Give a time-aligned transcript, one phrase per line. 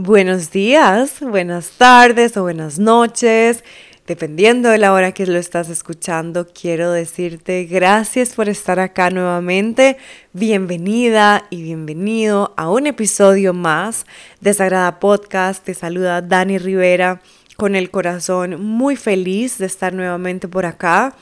[0.00, 3.64] Buenos días, buenas tardes o buenas noches,
[4.06, 6.46] dependiendo de la hora que lo estás escuchando.
[6.46, 9.96] Quiero decirte gracias por estar acá nuevamente.
[10.32, 14.06] Bienvenida y bienvenido a un episodio más
[14.40, 15.64] de Sagrada Podcast.
[15.64, 17.20] Te saluda Dani Rivera
[17.56, 21.16] con el corazón muy feliz de estar nuevamente por acá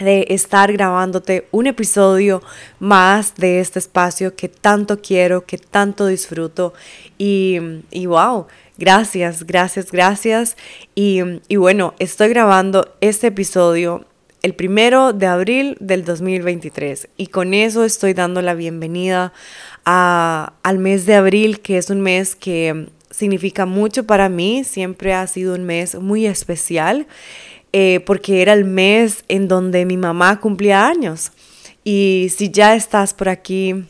[0.00, 2.42] de estar grabándote un episodio
[2.78, 6.74] más de este espacio que tanto quiero, que tanto disfruto.
[7.18, 7.58] Y,
[7.90, 8.46] y wow,
[8.78, 10.56] gracias, gracias, gracias.
[10.94, 14.06] Y, y, bueno, estoy grabando este episodio
[14.42, 19.34] el primero de abril del 2023 y con eso estoy dando la bienvenida
[19.84, 25.12] a, al mes de abril, que es un mes que significa mucho para mí, siempre
[25.12, 27.06] ha sido un mes muy especial.
[27.72, 31.30] Eh, porque era el mes en donde mi mamá cumplía años.
[31.84, 33.84] Y si ya estás por aquí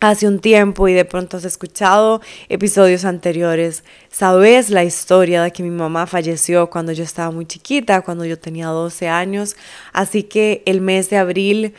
[0.00, 5.62] hace un tiempo y de pronto has escuchado episodios anteriores, sabes la historia de que
[5.62, 9.56] mi mamá falleció cuando yo estaba muy chiquita, cuando yo tenía 12 años.
[9.92, 11.74] Así que el mes de abril,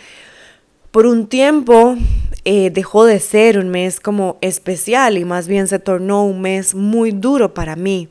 [0.92, 1.96] por un tiempo,
[2.44, 6.76] eh, dejó de ser un mes como especial y más bien se tornó un mes
[6.76, 8.10] muy duro para mí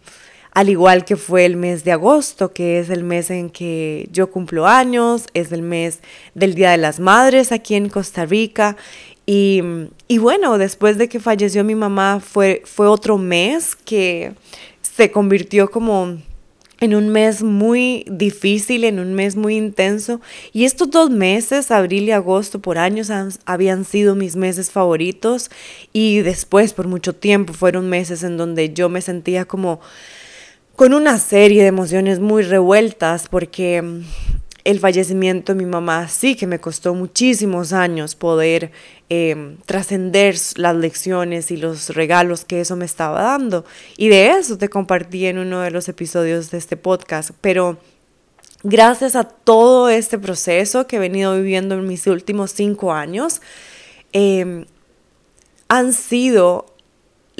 [0.52, 4.30] al igual que fue el mes de agosto, que es el mes en que yo
[4.30, 6.00] cumplo años, es el mes
[6.34, 8.76] del Día de las Madres aquí en Costa Rica.
[9.26, 9.62] Y,
[10.18, 14.32] bueno, después de que falleció mi mamá fue, fue otro mes que
[14.82, 16.18] se convirtió como
[16.80, 20.20] en un mes muy difícil, en un mes muy intenso.
[20.52, 23.12] Y estos dos meses, abril y agosto, por años
[23.44, 25.50] habían sido mis meses favoritos.
[25.92, 29.80] Y después, por mucho tiempo, fueron meses en donde yo me sentía como
[30.80, 34.00] con una serie de emociones muy revueltas porque mm,
[34.64, 38.72] el fallecimiento de mi mamá sí que me costó muchísimos años poder
[39.10, 43.66] em, trascender las lecciones y los regalos que eso me estaba dando.
[43.98, 47.32] Y de eso te compartí en uno de los episodios de este podcast.
[47.42, 47.76] Pero
[48.62, 53.42] gracias a todo este proceso que he venido viviendo en mis últimos cinco años,
[54.14, 54.64] em,
[55.68, 56.69] han sido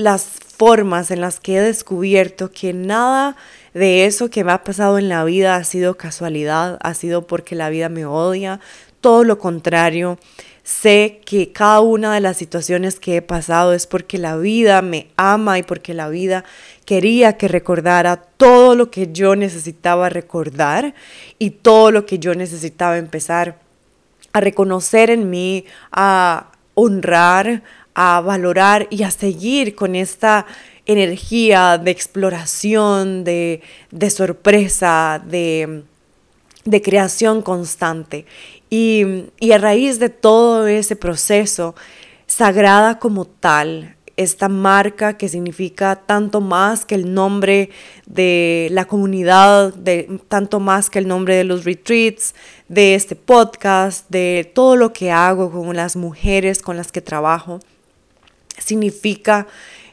[0.00, 3.37] las formas en las que he descubierto que nada
[3.75, 7.55] de eso que me ha pasado en la vida ha sido casualidad, ha sido porque
[7.55, 8.60] la vida me odia,
[9.00, 10.19] todo lo contrario.
[10.62, 15.09] Sé que cada una de las situaciones que he pasado es porque la vida me
[15.16, 16.44] ama y porque la vida
[16.84, 20.94] quería que recordara todo lo que yo necesitaba recordar
[21.39, 23.59] y todo lo que yo necesitaba empezar
[24.33, 27.62] a reconocer en mí, a honrar,
[27.95, 30.47] a valorar y a seguir con esta
[30.87, 33.62] energía de exploración, de,
[34.11, 35.84] sorpresa, de,
[36.83, 38.27] creación constante.
[38.71, 41.75] Y, y a raíz de todo ese proceso,
[42.27, 47.71] sagrada como tal, esta marca que significa tanto más que el nombre
[48.07, 52.34] de la comunidad, de tanto más que el nombre de los retreats,
[52.69, 57.61] de este podcast, de todo lo que hago con las mujeres con las que trabajo
[58.60, 59.47] significa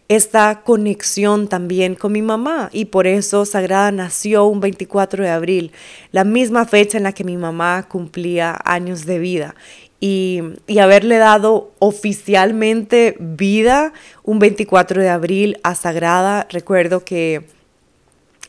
[0.09, 5.71] esta conexión también con mi mamá y por eso Sagrada nació un 24 de abril,
[6.11, 9.55] la misma fecha en la que mi mamá cumplía años de vida.
[9.99, 16.45] Y, y, haberle dado oficialmente vida un 24 de abril a Sagrada.
[16.51, 17.47] Recuerdo que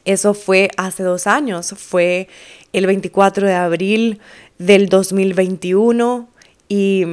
[0.04, 2.28] eso fue hace dos años, fue
[2.74, 4.20] el 24 de abril
[4.58, 6.28] del 2021
[6.68, 7.04] y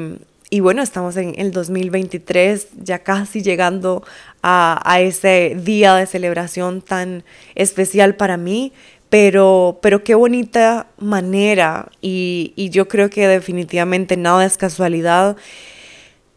[0.50, 4.03] y bueno, estamos en el 2023, ya casi llegando
[4.44, 7.23] a, ese día de celebración tan
[7.56, 8.72] especial para mí,
[9.09, 15.35] pero, pero qué bonita manera y, y yo creo que definitivamente nada es casualidad.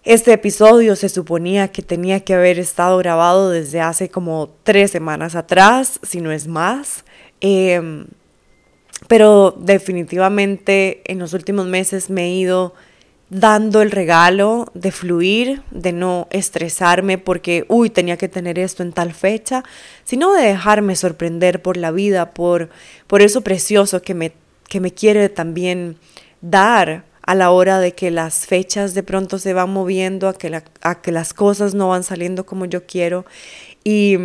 [0.04, 5.34] Este episodio se suponía que tenía que haber estado grabado desde hace como tres semanas
[5.34, 7.04] atrás, si no es más.
[7.40, 8.06] Em,
[9.06, 12.74] pero definitivamente en los últimos meses me he ido
[13.30, 18.92] dando el regalo de fluir, de no estresarme porque, uy, tenía que tener esto en
[18.92, 19.64] tal fecha,
[20.04, 22.70] sino de dejarme sorprender por la vida, por,
[23.06, 24.32] por eso precioso que me,
[24.68, 25.96] que me quiere también
[26.40, 30.62] dar a la hora de que las fechas de pronto se van moviendo, a que,
[30.80, 33.26] a que las cosas no van saliendo como yo quiero.
[33.84, 34.16] Y,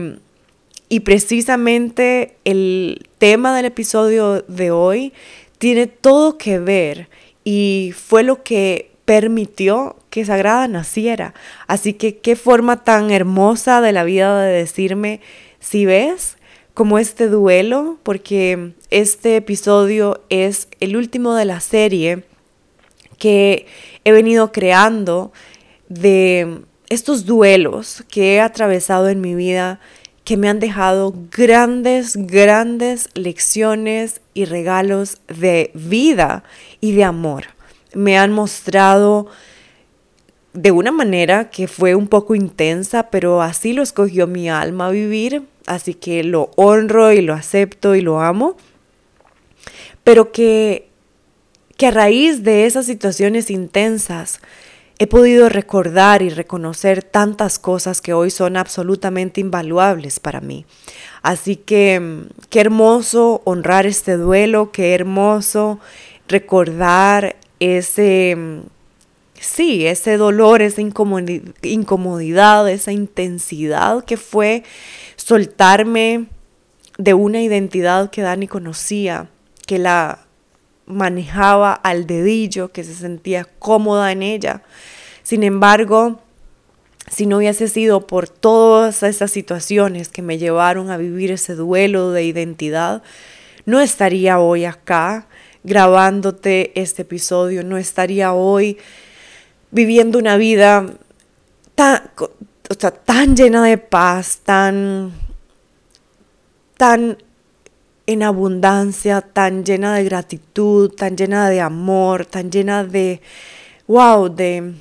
[0.88, 5.12] y precisamente el tema del episodio de hoy
[5.58, 7.10] tiene todo que ver
[7.44, 11.34] y fue lo que permitió que Sagrada naciera.
[11.68, 15.22] Así que qué forma tan hermosa de la vida de decirme,
[15.60, 16.38] si ves,
[16.74, 22.24] como este duelo, porque este episodio es el último de la serie
[23.20, 23.68] que
[24.04, 25.32] he venido creando
[25.88, 29.80] de estos duelos que he atravesado en mi vida
[30.24, 36.44] que me han dejado grandes, grandes lecciones y regalos de vida
[36.80, 37.46] y de amor.
[37.94, 39.28] Me han mostrado
[40.54, 45.44] de una manera que fue un poco intensa, pero así lo escogió mi alma vivir,
[45.66, 48.56] así que lo honro y lo acepto y lo amo,
[50.04, 50.90] pero que,
[51.76, 54.40] que a raíz de esas situaciones intensas
[55.00, 60.66] he podido recordar y reconocer tantas cosas que hoy son absolutamente invaluables para mí.
[61.24, 65.80] Así que qué hermoso honrar este duelo, qué hermoso
[66.28, 68.38] recordar ese
[69.40, 74.64] sí, ese dolor, esa incomodidad, esa intensidad que fue
[75.16, 76.28] soltarme
[76.98, 79.30] de una identidad que Dani conocía,
[79.66, 80.26] que la
[80.86, 84.62] manejaba al dedillo, que se sentía cómoda en ella.
[85.24, 86.20] Sin embargo,
[87.10, 92.12] si no hubiese sido por todas esas situaciones que me llevaron a vivir ese duelo
[92.12, 93.04] de identidad,
[93.66, 95.28] no estaría hoy acá
[95.64, 98.78] grabándote este episodio, no estaría hoy
[99.72, 100.86] viviendo una vida
[101.76, 102.12] tan,
[103.06, 105.14] tan llena de paz, tan,
[106.78, 107.18] tan
[108.06, 113.22] en abundancia, tan llena de gratitud, tan llena de amor, tan llena de,
[113.88, 114.74] wow, de,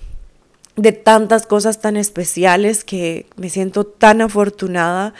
[0.76, 5.14] de tantas cosas tan especiales que me siento tan afortunada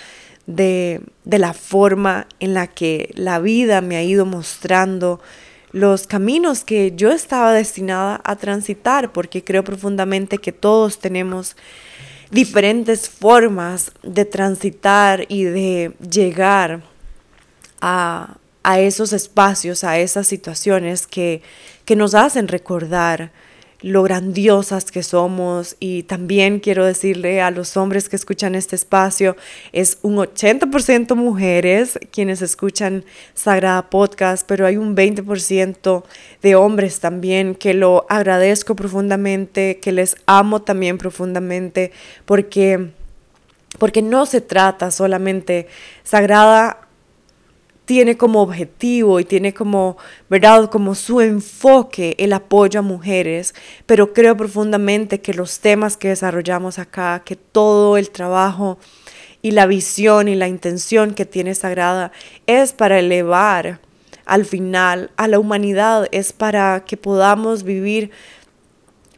[0.47, 5.21] de, de la forma en la que la vida me ha ido mostrando
[5.73, 11.57] los caminos que yo estaba destinada a transitar, porque creo profundamente que todos tenemos
[12.31, 16.83] diferentes formas de transitar y de llegar
[17.81, 18.37] a,
[18.79, 21.43] esos espacios, a esas situaciones que,
[21.85, 23.33] que nos hacen recordar
[23.83, 25.77] lo grandiosas que somos.
[25.81, 29.37] Y también quiero decirle a los hombres que escuchan este espacio,
[29.73, 36.05] es un 80% mujeres quienes escuchan Sagrada Podcast, pero hay un 20%
[36.43, 41.93] de hombres también que lo agradezco profundamente, que les amo también profundamente
[42.25, 42.91] porque
[43.79, 45.67] porque no se trata solamente
[46.05, 46.82] Sagrada
[47.93, 49.99] tiene como objetivo y tiene como,
[50.31, 50.71] ¿verdad?
[50.71, 53.55] Como su enfoque el apoyo a mujeres,
[53.85, 58.79] pero creo profundamente que los temas que desarrollamos acá, que todo el trabajo
[59.43, 62.13] y la visión y la intención que tiene Sagrada
[62.47, 63.81] es para elevar
[64.25, 68.11] al final a la humanidad, es para que podamos vivir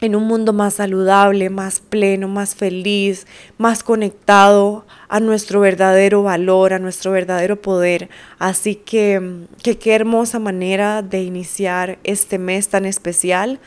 [0.00, 3.26] en un mundo más saludable, más pleno, más feliz,
[3.58, 8.08] más conectado a nuestro verdadero valor, a nuestro verdadero poder.
[8.38, 13.60] Así que, qué hermosa manera de iniciar este mes tan especial.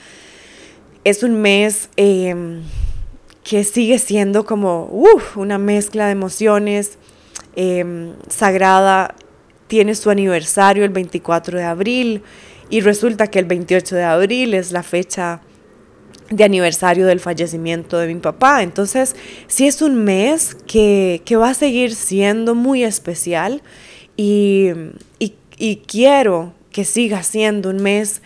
[1.03, 2.62] Es un mes em,
[3.44, 4.91] que sigue siendo como
[5.35, 6.97] una mezcla de emociones.
[7.56, 9.15] Em, sagrada
[9.68, 12.24] tiene su aniversario el 24 de abril
[12.69, 15.41] y resulta que el 28 de abril es la fecha
[16.29, 18.63] de aniversario del fallecimiento de mi papá.
[18.63, 19.15] Entonces,
[19.47, 23.62] sí es un mes que, va a seguir siendo muy especial
[24.15, 24.71] y,
[25.19, 28.21] y, quiero que siga siendo un mes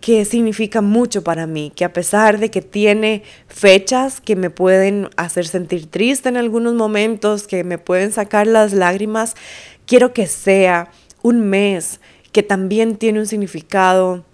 [0.00, 5.08] que significa mucho para mí, que a pesar de que tiene fechas que me pueden
[5.16, 9.34] hacer sentir triste en algunos momentos, que me pueden sacar las lágrimas,
[9.86, 12.00] quiero que sea un mes
[12.30, 14.24] que también tiene un significado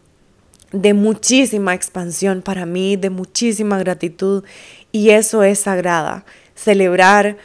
[0.75, 4.45] de muchísima expansión para mí, de muchísima gratitud
[4.91, 6.25] y eso es sagrada.
[6.57, 7.37] Celebrar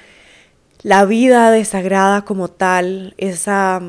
[0.81, 3.81] la vida de sagrada como tal, esa,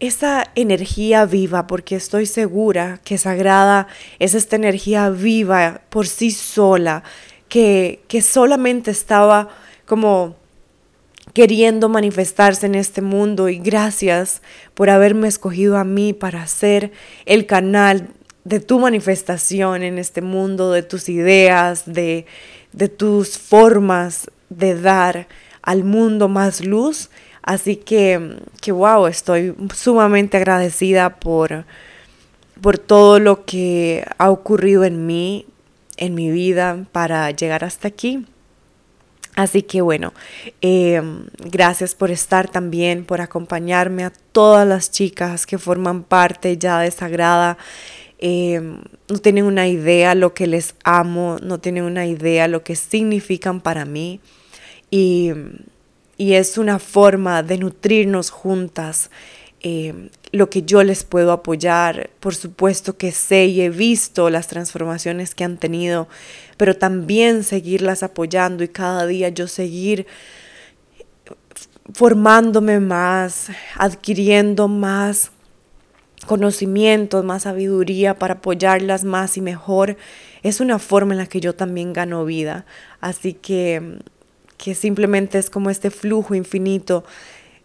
[0.00, 3.86] esa energía viva, porque estoy segura que sagrada
[4.18, 7.04] es esta energía viva por sí sola,
[7.48, 9.48] que, que solamente estaba
[9.86, 10.36] como
[11.32, 14.42] queriendo manifestarse en este mundo y gracias
[14.74, 16.92] por haberme escogido a mí para ser
[17.26, 18.08] el canal
[18.44, 22.26] de tu manifestación en este mundo, de tus ideas, de,
[22.72, 25.26] de tus formas de dar
[25.62, 27.10] al mundo más luz.
[27.42, 31.64] Así que, que wow, estoy sumamente agradecida por,
[32.60, 35.46] por todo lo que ha ocurrido en mí,
[35.96, 38.26] en mi vida, para llegar hasta aquí.
[39.36, 40.12] Así que bueno,
[40.60, 46.78] em, gracias por estar también, por acompañarme a todas las chicas que forman parte ya
[46.78, 47.58] de Sagrada.
[48.18, 52.76] Em, no tienen una idea lo que les amo, no tienen una idea lo que
[52.76, 54.20] significan para mí.
[54.90, 55.32] Y,
[56.16, 59.10] y es una forma de nutrirnos juntas
[59.66, 62.10] eh, lo que yo les puedo apoyar.
[62.20, 66.06] Por supuesto que sé y he visto las transformaciones que han tenido,
[66.56, 70.06] pero también seguirlas apoyando y cada día yo seguir
[71.92, 75.30] formándome más, adquiriendo más
[76.26, 79.96] conocimientos, más sabiduría para apoyarlas más y mejor,
[80.42, 82.64] es una forma en la que yo también gano vida.
[83.00, 83.98] Así que,
[84.56, 87.04] que simplemente es como este flujo infinito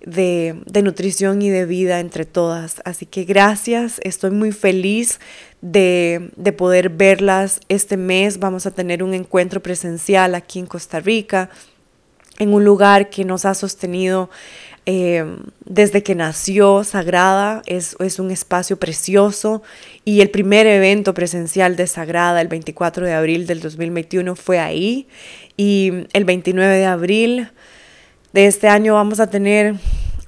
[0.05, 2.81] de, de, nutrición y de vida entre todas.
[2.85, 5.19] Así que gracias, estoy muy feliz
[5.61, 8.39] de, de poder verlas este mes.
[8.39, 11.49] Vamos a tener un encuentro presencial aquí en Costa Rica,
[12.37, 14.29] en un lugar que nos ha sostenido
[14.85, 15.23] eh,
[15.65, 19.61] desde que nació Sagrada, es, es, un espacio precioso
[20.03, 25.07] y el primer evento presencial de Sagrada, el 24 de abril del 2021, fue ahí
[25.57, 27.51] y el 29 de abril
[28.33, 29.75] de este año vamos a tener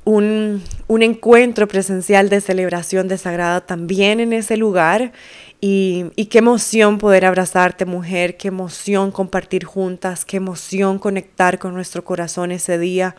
[0.04, 5.12] un, un encuentro presencial de celebración de Sagrada también en ese lugar
[5.60, 11.76] y, y, qué emoción poder abrazarte, mujer, qué emoción compartir juntas, qué emoción conectar con
[11.76, 13.16] nuestro corazón ese día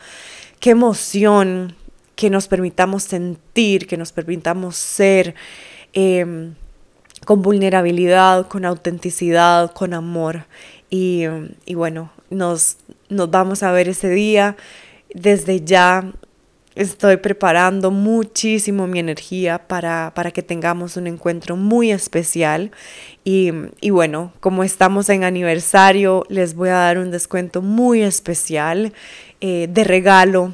[0.62, 1.74] qué emoción
[2.14, 5.34] que nos permitamos sentir, que nos permitamos ser
[5.92, 6.54] em,
[7.24, 10.46] con vulnerabilidad, con autenticidad, con amor.
[10.88, 11.26] Y,
[11.74, 12.76] bueno, nos,
[13.08, 14.56] nos vamos a ver ese día.
[15.12, 16.12] Desde ya
[16.74, 22.70] estoy preparando muchísimo mi energía para, para que tengamos un encuentro muy especial.
[23.24, 28.92] Y, y, bueno, como estamos en aniversario, les voy a dar un descuento muy especial.
[29.44, 30.52] Eh, de regalo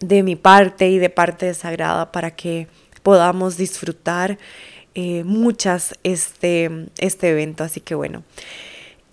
[0.00, 2.66] de mi parte y de parte de Sagrada para que
[3.02, 4.38] podamos disfrutar
[4.94, 7.62] eh, muchas este, este evento.
[7.62, 8.22] Así que bueno,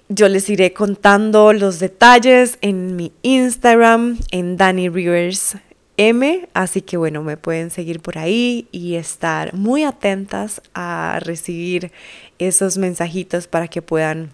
[0.07, 5.57] yo les iré contando los detalles en mi Instagram, en Danny Rivers
[5.98, 6.48] M.
[6.54, 11.92] Así que bueno, me pueden seguir por ahí y estar muy atentas a recibir
[12.39, 14.30] esos mensajitos para que puedan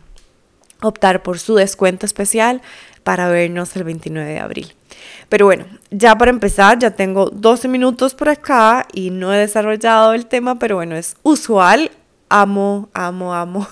[0.81, 2.61] optar por su descuento especial
[3.03, 4.73] para vernos el 29 de abril.
[5.29, 10.13] Pero bueno, ya para empezar, ya tengo 12 minutos por acá y no he desarrollado
[10.13, 11.91] el tema, pero bueno, es usual.
[12.29, 13.67] Amo, amo, amo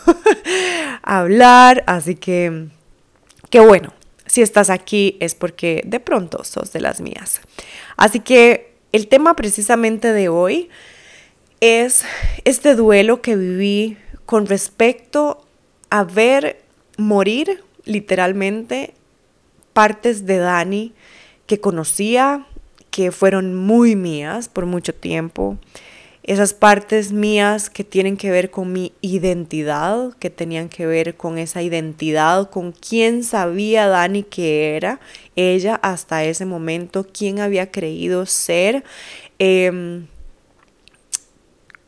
[1.01, 2.67] hablar, así que
[3.49, 3.93] qué bueno.
[4.31, 7.41] Si estás aquí es porque de pronto sos de las mías.
[7.97, 10.69] Así que el tema precisamente de hoy
[11.59, 12.05] es
[12.45, 15.45] este duelo que viví con respecto
[15.89, 16.61] a ver
[16.95, 18.93] morir literalmente
[19.73, 20.93] partes de Dani
[21.45, 22.47] que conocía,
[22.89, 25.57] que fueron muy mías por mucho tiempo.
[26.23, 31.39] Esas partes mías que tienen que ver con mi identidad, que tenían que ver con
[31.39, 34.99] esa identidad, con quién sabía Dani que era
[35.35, 38.83] ella hasta ese momento, quién había creído ser,
[39.39, 40.05] em,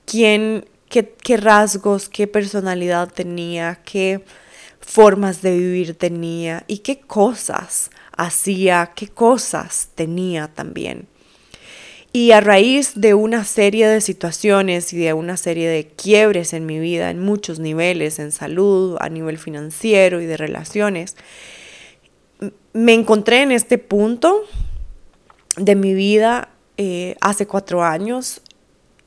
[0.06, 4.24] quién, qué, qué rasgos, qué personalidad tenía, qué
[4.80, 11.08] formas de vivir tenía y qué cosas hacía, qué cosas tenía también.
[12.14, 16.66] Y a raíz de una serie de situaciones y de una serie de quiebres en
[16.66, 21.18] mi vida, en muchos niveles, en salud, a nivel financiero y de relaciones,
[22.72, 24.44] me encontré en este punto
[25.58, 28.42] de mi vida eh, hace cuatro años,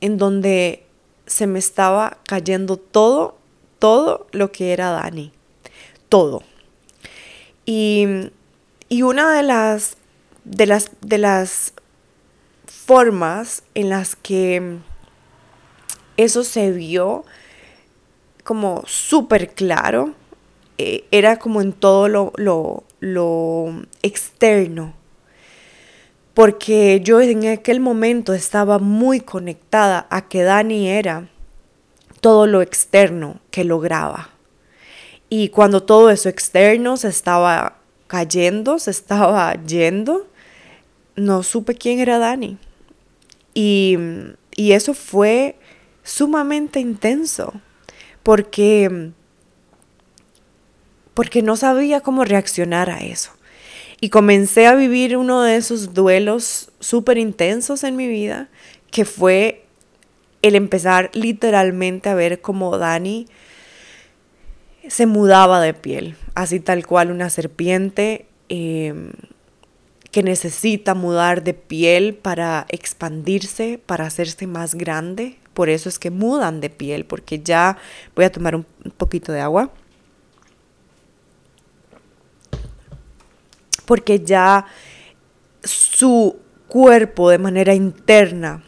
[0.01, 0.83] en donde
[1.25, 3.37] se me estaba cayendo todo,
[3.79, 5.31] todo lo que era Dani
[6.09, 6.43] todo.
[7.65, 8.07] Y,
[8.91, 9.97] una de las,
[10.45, 11.73] de, las, de las
[12.87, 14.77] formas en las que
[16.15, 17.25] eso se vio
[18.45, 20.13] como súper claro
[20.77, 24.93] eh, era como en todo lo, lo, lo externo.
[26.33, 31.27] Porque yo en aquel momento estaba muy conectada a que Dani era
[32.21, 34.29] todo lo externo que lograba.
[35.27, 40.25] Y cuando todo eso externo se estaba cayendo, se estaba yendo,
[41.17, 42.57] no supe quién era Dani.
[43.59, 43.97] Y,
[44.55, 45.55] y eso fue
[46.03, 47.59] sumamente intenso,
[48.21, 49.09] porque,
[51.15, 53.31] porque no sabía cómo reaccionar a eso.
[53.99, 58.47] Y comencé a vivir uno de esos duelos súper intensos en mi vida,
[58.91, 59.65] que fue
[60.43, 63.25] el empezar literalmente a ver cómo Dani
[64.87, 69.13] se mudaba de piel, así tal cual una serpiente em,
[70.11, 75.37] que necesita mudar de piel para expandirse, para hacerse más grande.
[75.53, 77.77] Por eso es que mudan de piel, porque ya
[78.15, 78.65] voy a tomar un
[78.97, 79.71] poquito de agua.
[83.85, 84.65] Porque ya
[85.63, 86.37] su
[86.67, 88.63] cuerpo de manera interna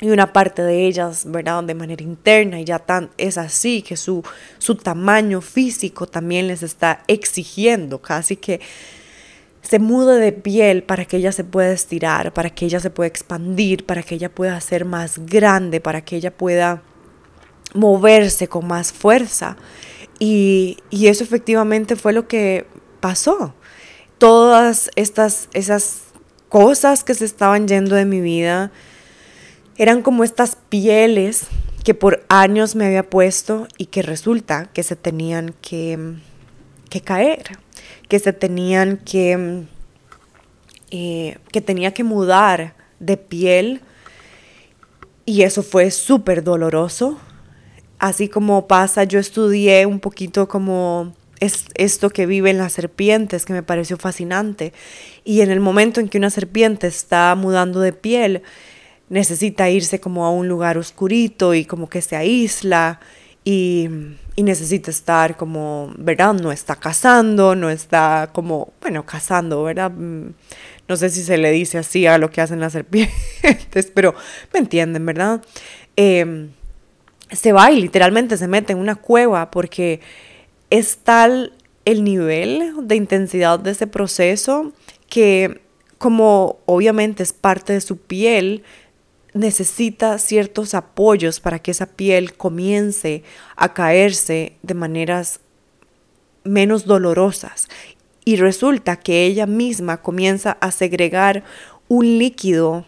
[0.00, 1.64] y una parte de ellas, ¿verdad?
[1.64, 4.22] De manera interna y ya tan, es así que su,
[4.58, 8.60] su tamaño físico también les está exigiendo casi que
[9.68, 13.08] se mude de piel para que ella se pueda estirar, para que ella se pueda
[13.08, 16.82] expandir, para que ella pueda ser más grande, para que ella pueda
[17.74, 19.56] moverse con más fuerza.
[20.18, 22.66] Y, y eso efectivamente fue lo que
[23.00, 23.54] pasó.
[24.18, 26.02] Todas estas, esas
[26.48, 28.70] cosas que se estaban yendo de mi vida,
[29.76, 31.48] eran como estas pieles
[31.84, 36.14] que por años me había puesto y que resulta que se tenían que,
[36.88, 37.58] que caer,
[38.08, 39.64] que se tenían que,
[40.90, 43.80] eh, que tenía que mudar de piel
[45.24, 47.18] y eso fue súper doloroso.
[47.98, 53.52] Así como pasa, yo estudié un poquito como es esto que viven las serpientes, que
[53.52, 54.72] me pareció fascinante.
[55.24, 58.42] Y en el momento en que una serpiente está mudando de piel,
[59.08, 63.00] necesita irse como a un lugar oscurito y como que se aísla
[63.46, 63.88] y,
[64.34, 66.34] y, necesita estar como, ¿verdad?
[66.34, 69.92] No está cazando, no está como, bueno, cazando, ¿verdad?
[69.92, 70.30] Mm,
[70.88, 74.16] no sé si se le dice así a lo que hacen las serpientes, pero
[74.52, 75.42] me entienden, ¿verdad?
[75.94, 76.50] Em,
[77.30, 80.00] se va y literalmente se mete en una cueva porque
[80.70, 81.52] es tal
[81.84, 84.72] el nivel de intensidad de ese proceso
[85.08, 85.60] que
[85.98, 88.64] como obviamente es parte de su piel,
[89.36, 93.22] necesita ciertos apoyos para que esa piel comience
[93.56, 95.40] a caerse de maneras
[96.44, 97.68] menos dolorosas.
[98.24, 101.44] Y resulta que ella misma comienza a segregar
[101.88, 102.84] un líquido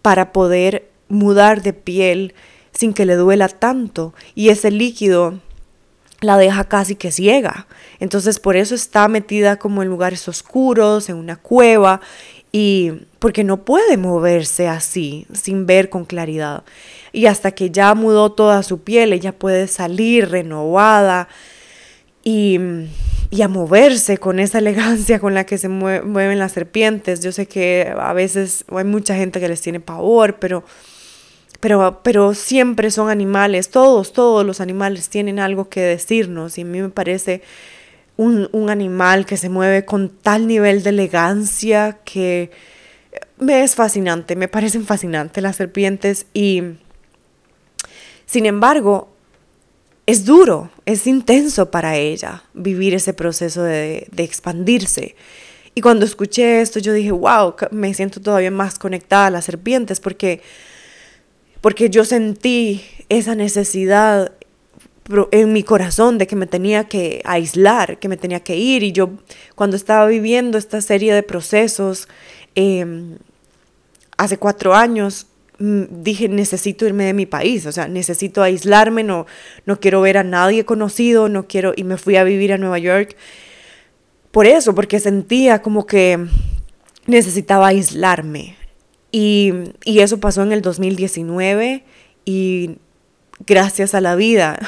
[0.00, 2.34] para poder mudar de piel
[2.72, 4.14] sin que le duela tanto.
[4.34, 5.40] Y ese líquido
[6.20, 7.66] la deja casi que ciega.
[8.00, 12.00] Entonces por eso está metida como en lugares oscuros, en una cueva,
[12.60, 16.64] y porque no puede moverse así, sin ver con claridad.
[17.12, 21.28] Y hasta que ya mudó toda su piel, ella puede salir renovada
[22.24, 22.58] y,
[23.30, 27.20] y a moverse con esa elegancia con la que se mueven las serpientes.
[27.20, 30.64] Yo sé que a veces hay mucha gente que les tiene pavor, pero
[31.60, 36.64] pero, pero siempre son animales, todos, todos los animales tienen algo que decirnos y a
[36.64, 37.42] mí me parece
[38.18, 42.50] un, un animal que se mueve con tal nivel de elegancia que
[43.38, 46.62] me es fascinante, me parecen fascinantes las serpientes y
[48.26, 49.08] sin embargo
[50.04, 55.14] es duro, es intenso para ella vivir ese proceso de, de expandirse.
[55.74, 60.00] Y cuando escuché esto yo dije, wow, me siento todavía más conectada a las serpientes
[60.00, 60.42] porque
[61.60, 64.32] porque yo sentí esa necesidad
[65.30, 68.82] en mi corazón de que me tenía que aislar, que me tenía que ir.
[68.82, 69.10] Y yo
[69.54, 72.08] cuando estaba viviendo esta serie de procesos,
[72.54, 73.16] em,
[74.16, 75.26] hace cuatro años,
[75.58, 79.26] mm, dije, necesito irme de mi país, o sea, necesito aislarme, no,
[79.66, 82.78] no quiero ver a nadie conocido, no quiero, y me fui a vivir a Nueva
[82.78, 83.16] York.
[84.30, 86.18] Por eso, porque sentía como que
[87.06, 88.58] necesitaba aislarme,
[89.10, 89.52] y,
[89.84, 91.84] eso pasó en el 2019
[92.24, 92.76] y
[93.46, 94.58] gracias a la vida,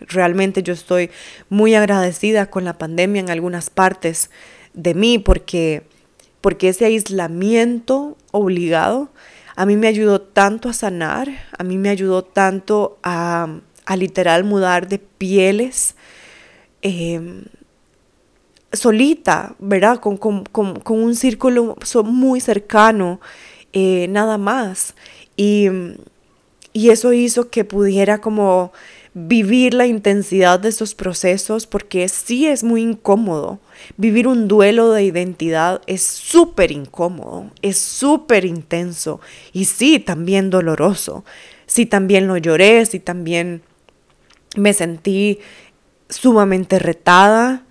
[0.00, 1.10] realmente yo estoy
[1.48, 4.30] muy agradecida con la pandemia en algunas partes
[4.74, 5.82] de mí porque,
[6.40, 9.10] porque ese aislamiento obligado
[9.58, 14.44] a mí me ayudó tanto a sanar, a mí me ayudó tanto a, a literal
[14.44, 15.96] mudar de pieles
[16.80, 17.42] em,
[18.72, 19.98] solita, ¿verdad?
[19.98, 23.20] Con, con, con un círculo muy cercano
[23.72, 24.94] eh, nada más.
[25.36, 25.68] Y,
[26.72, 28.72] y eso hizo que pudiera como
[29.26, 33.58] vivir la intensidad de esos procesos porque sí es muy incómodo.
[33.96, 39.20] Vivir un duelo de identidad es súper incómodo, es súper intenso
[39.52, 41.24] y sí también doloroso.
[41.66, 43.62] Sí también lo lloré, sí también
[44.56, 45.38] me sentí
[46.08, 47.64] sumamente retada,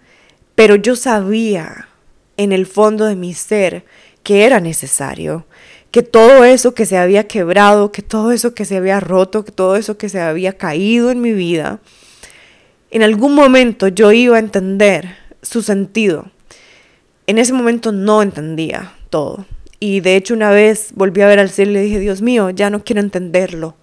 [0.55, 1.87] pero yo sabía
[2.35, 3.85] en el fondo de mi ser
[4.23, 5.45] que era necesario,
[5.91, 9.51] que todo eso que se había quebrado, que todo eso que se había roto, que
[9.51, 11.79] todo eso que se había caído en mi vida,
[12.91, 16.31] en algún momento yo iba a entender su sentido.
[17.25, 19.45] En ese momento no entendía todo.
[19.79, 22.49] Y de hecho una vez volví a ver al cielo y le dije, Dios mío,
[22.49, 23.75] ya no quiero entenderlo,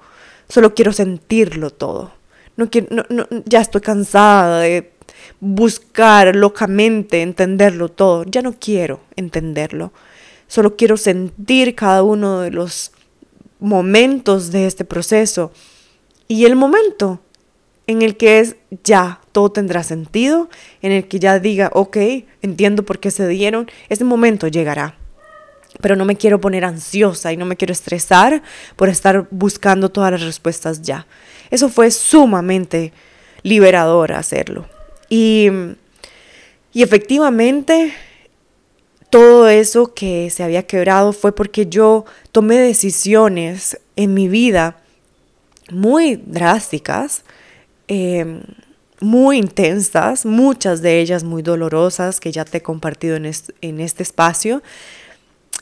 [0.48, 2.12] solo quiero sentirlo todo.
[2.56, 3.04] No quiero,
[3.44, 4.92] ya estoy cansada de
[5.40, 9.92] buscar locamente entenderlo todo, ya no quiero entenderlo.
[10.54, 12.92] Solo quiero sentir cada uno de los
[13.58, 15.50] momentos de este proceso.
[16.28, 17.20] Y el momento
[17.88, 20.48] en el que es ya, todo tendrá sentido,
[20.80, 21.96] en el que ya diga, ok,
[22.40, 24.96] entiendo por qué se dieron, ese momento llegará.
[25.80, 28.40] pero no me quiero poner ansiosa y no me quiero estresar
[28.76, 31.08] por estar buscando todas las respuestas ya.
[31.50, 32.92] Eso fue sumamente
[33.42, 34.68] liberador hacerlo.
[35.08, 35.48] Y,
[36.72, 37.92] y efectivamente,
[39.14, 44.78] todo eso que se había quebrado fue porque yo tomé decisiones en mi vida
[45.70, 47.22] muy drásticas,
[47.86, 48.40] em,
[48.98, 54.02] muy intensas, muchas de ellas muy dolorosas que ya te he compartido en en este
[54.02, 54.64] espacio,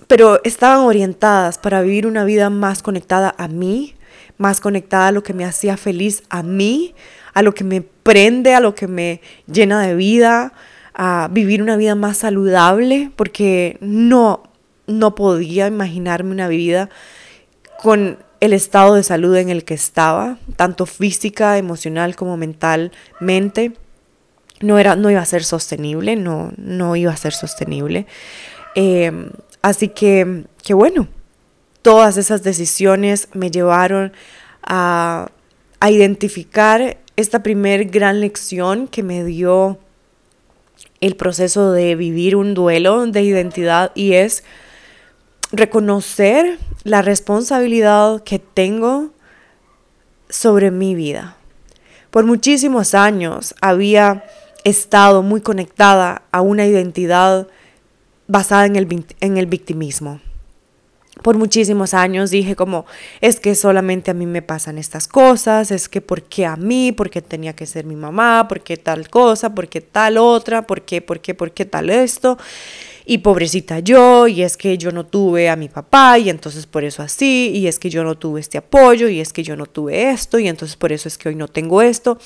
[0.06, 3.96] pero estaban orientadas para vivir una vida más conectada a mí,
[4.38, 6.94] más conectada a lo que me hacía feliz a mí,
[7.34, 10.54] a lo que me prende, a lo que me llena de vida,
[10.94, 14.42] a vivir una vida más saludable, porque no,
[14.86, 16.90] no podía imaginarme una vida
[17.82, 23.72] con el estado de salud en el que estaba, tanto física, emocional como mentalmente.
[24.60, 28.06] No, era, no iba a ser sostenible, no, no iba a ser sostenible.
[28.74, 29.30] Em,
[29.62, 31.08] así que, que bueno,
[31.82, 34.12] todas esas decisiones me llevaron
[34.62, 35.28] a,
[35.80, 39.78] a identificar esta primer gran lección que me dio
[41.02, 44.44] el proceso de vivir un duelo de identidad y es
[45.50, 49.10] reconocer la responsabilidad que tengo
[50.30, 51.36] sobre mi vida.
[52.10, 54.24] Por muchísimos años había
[54.64, 57.48] estado muy conectada a una identidad
[58.28, 60.20] basada en el, en el victimismo
[61.20, 62.86] por muchísimos años dije como,
[63.20, 66.92] es que solamente a mí me pasan estas cosas, es que ¿por qué a mí?
[66.92, 68.48] ¿Por qué tenía que ser mi mamá?
[68.48, 69.54] ¿Por qué tal cosa?
[69.54, 70.66] ¿Por qué tal otra?
[70.66, 71.02] ¿Por qué?
[71.02, 71.34] ¿Por qué?
[71.34, 72.38] ¿Por qué tal esto?
[73.04, 76.84] Y pobrecita yo, y es que yo no tuve a mi papá, y entonces por
[76.84, 79.66] eso así, y es que yo no tuve este apoyo, y es que yo no
[79.66, 82.18] tuve esto, y entonces por eso es que hoy no tengo esto.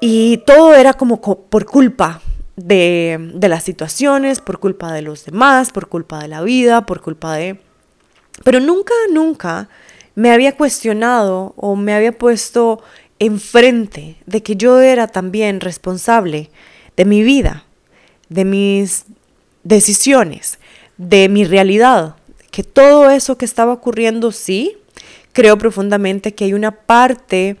[0.00, 2.22] Y todo era como por culpa
[2.56, 7.02] de, de las situaciones, por culpa de los demás, por culpa de la vida, por
[7.02, 7.58] culpa de
[8.44, 9.68] pero nunca, nunca
[10.14, 12.82] me había cuestionado o me había puesto
[13.18, 16.50] enfrente de que yo era también responsable
[16.96, 17.64] de mi vida,
[18.28, 19.04] de mis
[19.62, 20.58] decisiones,
[20.96, 22.16] de mi realidad,
[22.50, 24.76] que todo eso que estaba ocurriendo sí,
[25.32, 27.56] creo profundamente que hay una parte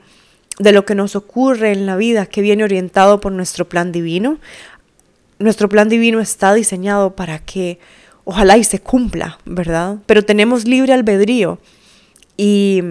[0.58, 4.38] de lo que nos ocurre en la vida que viene orientado por nuestro plan divino.
[5.38, 7.78] Nuestro plan divino está diseñado para que
[8.28, 9.96] ojalá y se cumpla, ¿verdad?
[10.04, 11.58] Pero tenemos libre albedrío
[12.36, 12.82] y,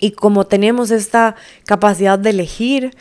[0.00, 2.96] y como tenemos esta capacidad de elegir,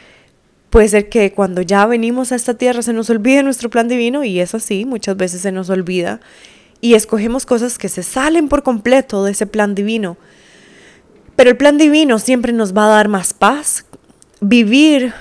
[0.69, 4.25] puede ser que cuando ya venimos a esta tierra se nos olvide nuestro plan divino
[4.25, 6.19] y es así, muchas veces se nos olvida
[6.81, 10.17] y escogemos cosas que se salen por completo de ese plan divino.
[11.37, 13.85] Pero el plan divino siempre nos va a dar más paz.
[14.41, 15.13] Vivir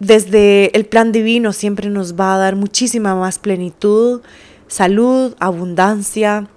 [0.00, 4.22] desde el plan divino siempre nos va a dar muchísima más plenitud,
[4.66, 6.48] salud, abundancia,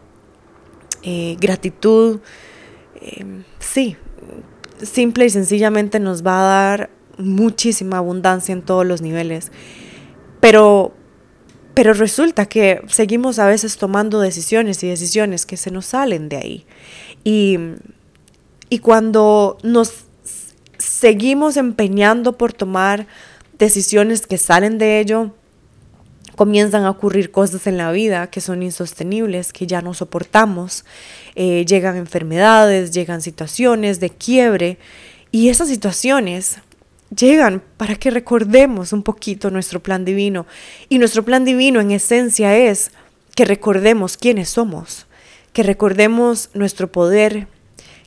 [1.04, 2.22] eh, gratitud.
[3.02, 3.98] Em, sí,
[4.82, 9.52] simple y sencillamente nos va a dar muchísima abundancia en todos los niveles.
[10.40, 10.94] Pero,
[11.74, 16.38] pero resulta que seguimos a veces tomando decisiones y decisiones que se nos salen de
[16.38, 16.66] ahí.
[17.26, 17.58] Y,
[18.70, 20.06] y cuando nos
[20.78, 23.08] seguimos empeñando por tomar
[23.58, 25.32] decisiones que salen de ello,
[26.36, 30.86] comienzan a ocurrir cosas en la vida que son insostenibles, que ya no soportamos.
[31.36, 34.78] Eh, llegan enfermedades, llegan situaciones de quiebre
[35.32, 36.58] y esas situaciones
[37.16, 40.46] llegan para que recordemos un poquito nuestro plan divino.
[40.90, 42.92] Y nuestro plan divino en esencia es
[43.36, 45.08] que recordemos quiénes somos,
[45.54, 47.48] que recordemos nuestro poder,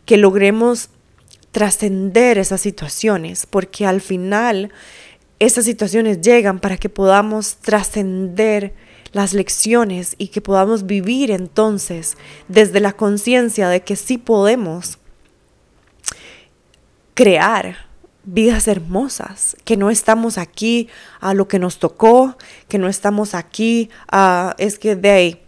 [0.04, 0.90] que logremos
[1.50, 4.70] trascender esas situaciones, porque al final
[5.38, 8.74] esas situaciones llegan para que podamos trascender
[9.12, 12.16] las lecciones y que podamos vivir entonces
[12.48, 14.98] desde la conciencia de que sí podemos
[17.14, 17.86] crear
[18.24, 20.88] vidas hermosas, que no estamos aquí
[21.20, 22.36] a lo que nos tocó,
[22.68, 25.42] que no estamos aquí a, es que de ahí,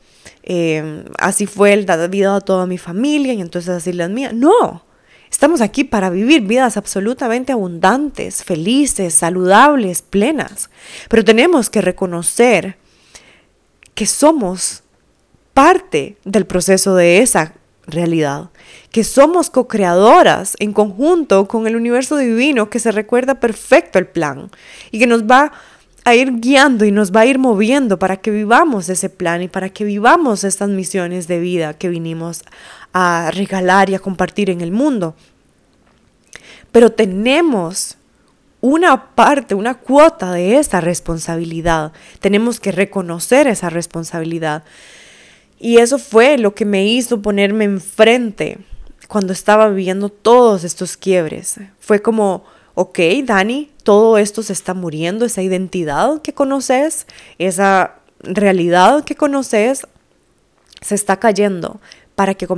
[0.44, 4.32] eh, así fue el la vida de toda mi familia y entonces así las mías.
[4.32, 4.84] No,
[5.30, 10.70] Estamos aquí para vivir vidas absolutamente abundantes, felices, saludables, plenas.
[11.08, 12.76] Pero tenemos que reconocer
[13.94, 14.82] que somos
[15.54, 17.54] parte del proceso de esa
[17.86, 18.50] realidad,
[18.92, 24.50] que somos co-creadoras en conjunto con el universo divino que se recuerda perfecto el plan
[24.90, 25.52] y que nos va
[26.04, 29.48] a ir guiando y nos va a ir moviendo para que vivamos ese plan y
[29.48, 32.44] para que vivamos estas misiones de vida que vinimos
[32.92, 35.14] a regalar y a compartir en el mundo.
[36.72, 37.96] Pero tenemos
[38.60, 41.92] una parte, una cuota de esa responsabilidad.
[42.20, 44.64] Tenemos que reconocer esa responsabilidad.
[45.58, 48.58] Y eso fue lo que me hizo ponerme enfrente
[49.08, 51.56] cuando estaba viviendo todos estos quiebres.
[51.80, 57.06] Fue como, ok, Dani, todo esto se está muriendo, esa identidad que conoces,
[57.38, 59.86] esa realidad que conoces,
[60.80, 61.80] se está cayendo
[62.18, 62.48] para que,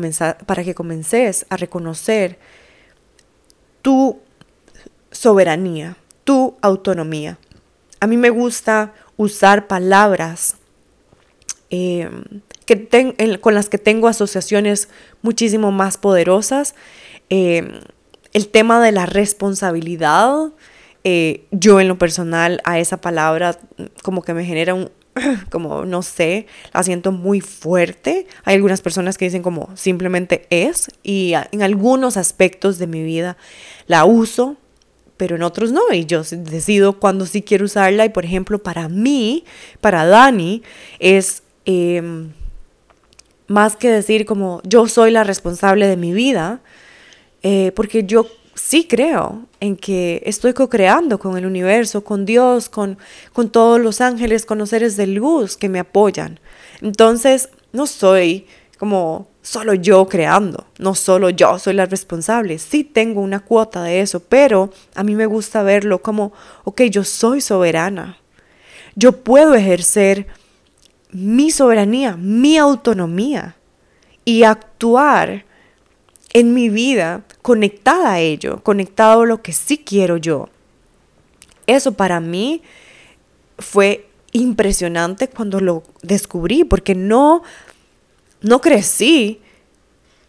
[0.47, 2.39] para que comences a reconocer
[3.83, 4.19] tu
[5.11, 7.37] soberanía, tu autonomía.
[8.01, 10.57] A mí me gusta usar palabras
[11.69, 14.89] em, que con las que tengo asociaciones
[15.21, 16.75] muchísimo más poderosas.
[17.29, 17.81] Em,
[18.33, 20.53] el tema de la responsabilidad,
[21.05, 23.59] eh, yo en lo personal a esa palabra
[24.03, 24.91] como que me genera un,
[25.51, 28.27] como no sé, la siento muy fuerte.
[28.45, 33.37] Hay algunas personas que dicen como simplemente es y en algunos aspectos de mi vida
[33.87, 34.57] la uso,
[35.17, 35.93] pero en otros no.
[35.93, 38.05] Y yo decido cuando sí quiero usarla.
[38.05, 39.45] Y por ejemplo, para mí,
[39.81, 40.63] para Dani,
[40.99, 42.31] es em,
[43.47, 46.61] más que decir como yo soy la responsable de mi vida,
[47.43, 48.27] eh, porque yo
[48.61, 52.99] sí creo en que estoy co-creando con el universo, con Dios, con,
[53.33, 56.39] con todos los ángeles, con los seres de luz que me apoyan.
[56.81, 58.47] Entonces, no soy
[58.79, 62.59] como solo yo creando, no solo yo soy la responsable.
[62.59, 66.33] Sí tengo una cuota de eso, pero a mí me gusta verlo como,
[66.65, 68.19] ok, yo soy soberana.
[68.95, 70.27] Yo puedo ejercer
[71.11, 73.57] mi soberanía, mi autonomía
[74.25, 75.45] y actuar
[76.33, 80.49] en mi vida conectada a ello, conectado a lo que sí quiero yo.
[81.67, 82.63] Eso para mí
[83.59, 87.43] fue impresionante cuando lo descubrí, porque no,
[88.41, 89.41] no crecí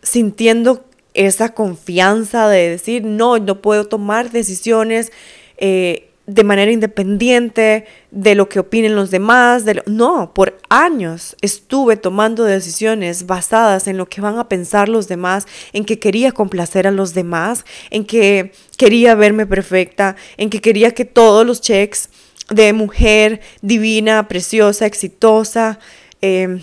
[0.02, 5.12] sintiendo esa confianza de decir, no, no puedo tomar decisiones
[5.58, 9.66] eh, de manera independiente de lo que opinen los demás.
[9.66, 15.08] De No, por años estuve tomando decisiones basadas en lo que van a pensar los
[15.08, 20.62] demás, en que quería complacer a los demás, en que quería verme perfecta, en que
[20.62, 22.10] quería que todos los checks
[22.50, 25.80] de mujer divina, preciosa, exitosa,
[26.22, 26.62] em,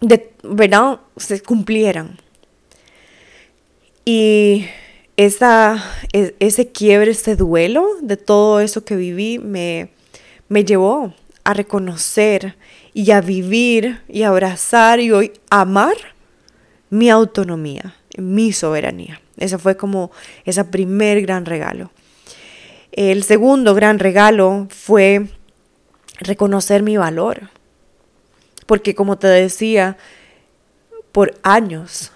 [0.00, 2.18] de verdad, se cumplieran.
[4.04, 4.66] Y
[5.24, 9.90] esa, e, ese quiebre, ese duelo de todo eso que viví me,
[10.48, 11.12] me llevó
[11.44, 12.56] a reconocer
[12.94, 15.94] y a vivir y abrazar y hoy amar
[16.88, 19.20] mi autonomía, mi soberanía.
[19.36, 20.10] Ese fue como
[20.46, 21.90] ese primer gran regalo.
[22.90, 25.28] El segundo gran regalo fue
[26.18, 27.50] reconocer mi valor.
[28.64, 29.98] Porque como te decía,
[31.12, 32.10] por años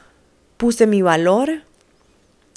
[0.56, 1.64] puse mi valor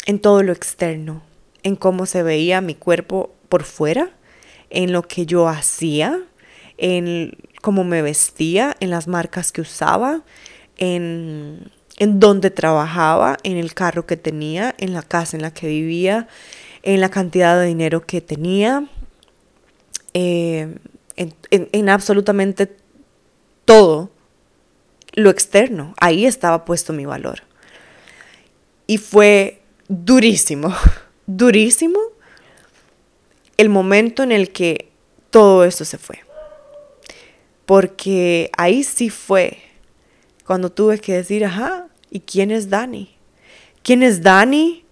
[0.08, 1.22] en todo lo externo,
[1.64, 4.10] en cómo se veía mi cuerpo por fuera,
[4.70, 6.22] en lo que yo hacía,
[6.78, 10.22] en cómo me vestía, en las marcas que usaba,
[10.78, 15.68] en, en dónde trabajaba, en el carro que tenía, en la casa en la que
[15.68, 16.30] vivía,
[16.84, 18.88] en la cantidad de dinero que tenía,
[20.14, 20.74] eh,
[21.18, 22.78] en, en absolutamente
[23.66, 24.10] todo
[25.16, 25.94] lo externo.
[26.00, 27.42] Ahí estaba puesto mi valor.
[28.86, 30.74] Y fue durísimo,
[31.28, 32.00] durísimo
[33.58, 34.90] el momento en el que
[35.32, 36.20] todo esto se fue.
[37.66, 39.58] Porque ahí sí fue
[40.46, 43.16] cuando tuve que decir, ajá, ¿y quién es Dani?
[43.84, 44.86] ¿Quién es Dani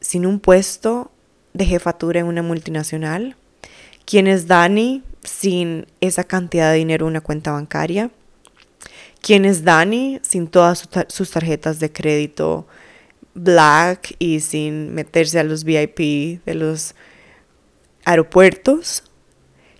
[0.00, 1.10] sin un puesto
[1.52, 3.36] de jefatura en una multinacional?
[4.04, 8.10] ¿Quién es Dani sin esa cantidad de dinero en una cuenta bancaria?
[9.20, 12.66] ¿Quién es Dani sin todas sus tarjetas de crédito
[13.34, 16.94] black y sin meterse a los VIP de los
[18.04, 19.04] aeropuertos.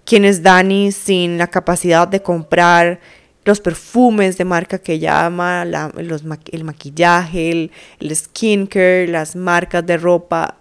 [0.05, 3.01] ¿Quién es Dani sin la capacidad de comprar
[3.45, 9.97] los perfumes de marca que ella ama, el maquillaje, el, el skincare, las marcas de
[9.99, 10.57] ropa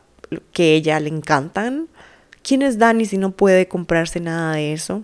[0.51, 1.87] que ella le encantan.
[2.41, 5.03] ¿Quién es Dani si no puede comprarse nada de eso?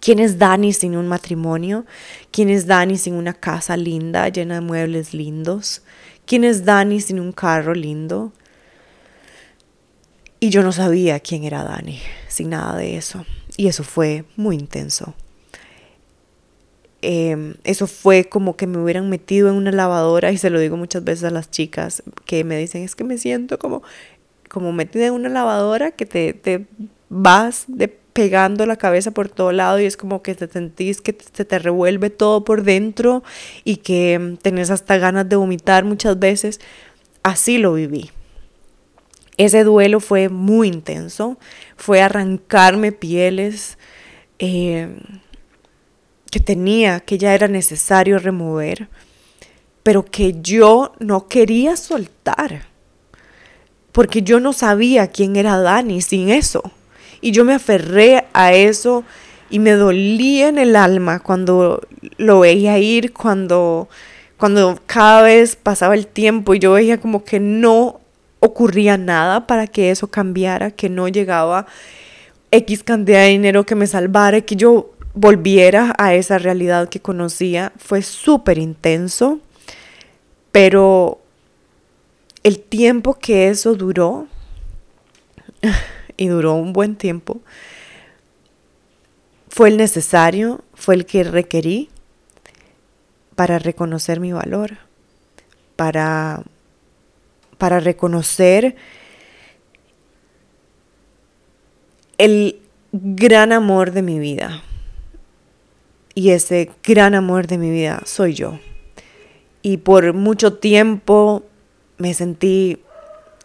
[0.00, 1.86] ¿Quién es Dani sin un matrimonio?
[2.30, 5.82] ¿Quién es Dani sin una casa linda, llena de muebles lindos?
[6.26, 8.32] ¿Quién es Dani sin un carro lindo?
[10.40, 13.24] Y yo no sabía quién era Dani sin nada de eso.
[13.56, 15.14] Y eso fue muy intenso.
[17.00, 20.76] Em, eso fue como que me hubieran metido en una lavadora y se lo digo
[20.76, 23.82] muchas veces a las chicas que me dicen es que me siento como,
[24.48, 26.66] como metida en una lavadora que te, te
[27.08, 31.14] vas de pegando la cabeza por todo lado y es como que te sentís que
[31.34, 33.22] se te revuelve todo por dentro
[33.62, 36.58] y que tenés hasta ganas de vomitar muchas veces.
[37.22, 38.10] Así lo viví.
[39.36, 41.36] Ese duelo fue muy intenso,
[41.76, 43.76] fue arrancarme pieles
[44.38, 44.96] eh,
[46.30, 48.88] que tenía, que ya era necesario remover,
[49.82, 52.62] pero que yo no quería soltar,
[53.92, 56.72] porque yo no sabía quién era Dani sin eso.
[57.26, 59.02] Y yo me aferré a eso
[59.50, 61.82] y me dolía en el alma cuando
[62.18, 63.88] lo veía ir, cuando,
[64.36, 67.98] cuando cada vez pasaba el tiempo y yo veía como que no
[68.38, 71.66] ocurría nada para que eso cambiara, que no llegaba
[72.52, 77.72] X cantidad de dinero que me salvara, que yo volviera a esa realidad que conocía.
[77.76, 79.40] Fue súper intenso,
[80.52, 81.18] pero
[82.44, 84.28] el tiempo que eso duró,
[86.16, 87.40] y duró un buen tiempo,
[89.48, 91.88] fue el necesario, fue el que requerí
[93.34, 94.78] para reconocer mi valor,
[95.76, 96.42] para,
[97.58, 98.76] para reconocer
[102.18, 102.60] el
[102.92, 104.62] gran amor de mi vida.
[106.14, 108.58] Y ese gran amor de mi vida soy yo.
[109.60, 111.44] Y por mucho tiempo
[111.98, 112.78] me sentí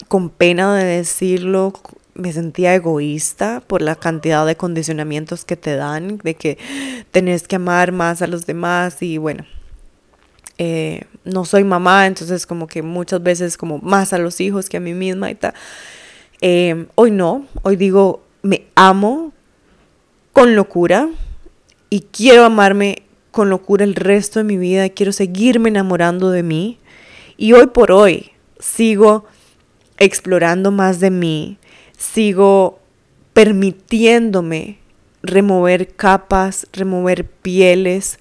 [0.08, 1.74] con pena de decirlo,
[2.13, 6.58] me sentía egoísta por la cantidad de condicionamientos que te dan, de que
[7.12, 9.45] tenés que amar más a los demás y bueno,
[10.58, 14.78] eh, no soy mamá, entonces como que muchas veces como más a los hijos que
[14.78, 15.54] a mí misma y tal.
[16.41, 19.34] Eh, hoy no, hoy digo, me amo
[20.34, 21.10] con locura
[21.89, 26.78] y quiero amarme con locura el resto de mi vida, quiero seguirme enamorando de mí
[27.38, 29.26] y hoy por hoy sigo
[29.97, 31.58] explorando más de mí,
[32.02, 32.80] sigo
[33.34, 34.80] permitiéndome
[35.22, 38.18] remover capas, remover pieles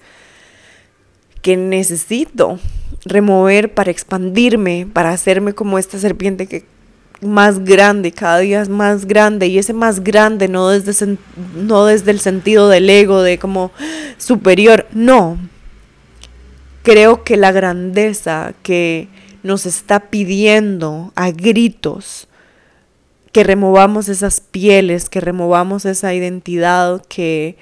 [1.41, 2.59] que necesito
[3.05, 6.63] remover para expandirme, para hacerme como esta serpiente que
[7.21, 11.17] más grande, cada día es más grande y ese más grande no desde,
[11.55, 13.71] no desde el sentido del ego, de como
[14.17, 15.39] superior, no.
[16.83, 19.07] Creo que la grandeza que
[19.41, 22.27] nos está pidiendo a gritos
[23.31, 27.57] que removamos esas pieles, que removamos esa identidad que,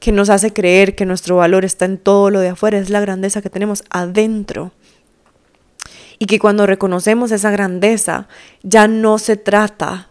[0.00, 3.00] que nos hace creer que nuestro valor está en todo lo de afuera, es la
[3.00, 4.72] grandeza que tenemos adentro.
[6.18, 8.28] Y que cuando reconocemos esa grandeza,
[8.62, 10.10] ya no se trata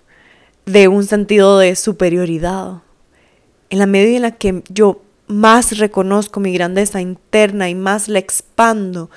[0.65, 2.81] de un sentido de superioridad.
[3.69, 8.19] En la medida en la que yo más reconozco mi grandeza interna y más la
[8.19, 9.09] expando,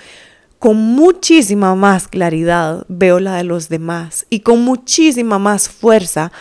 [0.65, 6.33] con muchísima más claridad veo la de los demás y con muchísima más fuerza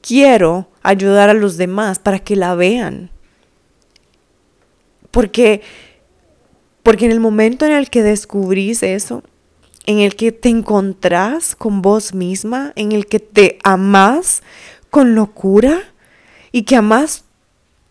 [0.00, 3.10] quiero ayudar a los demás para que la vean.
[5.10, 5.60] Porque,
[6.82, 9.22] porque en el momento en el que descubrís eso,
[9.84, 14.42] en el que te encontrás con vos misma, en el que te amás
[14.88, 15.82] con locura
[16.50, 17.24] y que amás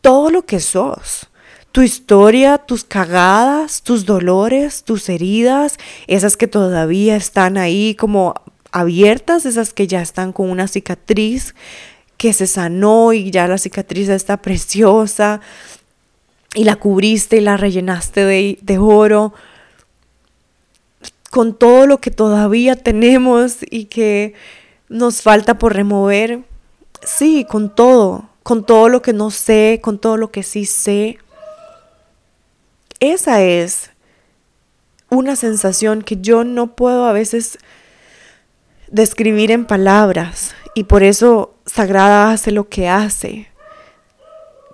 [0.01, 1.29] todo lo que sos
[1.75, 8.33] tu historia, tus cagadas, tus dolores, tus heridas, esas que todavía están ahí como
[8.71, 11.53] abiertas, esas que ya están con una cicatriz
[12.15, 15.41] que se sanó y ya la cicatriz está preciosa
[16.53, 19.33] y la cubriste y la rellenaste de, oro,
[21.29, 24.33] con todo lo que todavía tenemos y que
[24.87, 26.39] nos falta por remover,
[27.03, 31.19] sí, con todo, con todo lo que no sé, con todo lo que sí sé
[32.99, 33.91] esa es
[35.09, 37.57] una sensación que yo no puedo a veces
[38.89, 43.47] describir en palabras y por eso Sagrada hace lo que hace,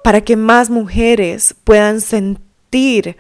[0.04, 3.16] para que más mujeres puedan sentir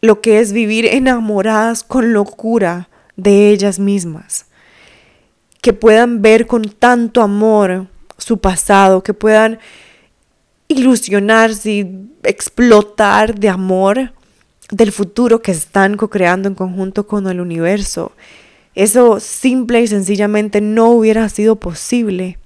[0.00, 4.46] lo que es vivir enamoradas con locura de ellas mismas,
[5.62, 7.86] que puedan ver con tanto amor
[8.16, 9.58] su pasado, que puedan
[10.66, 14.12] ilusionarse y explotar de amor
[14.70, 18.12] del futuro que están co-creando en conjunto con el universo.
[18.74, 22.38] Eso simple y sencillamente no hubiera sido posible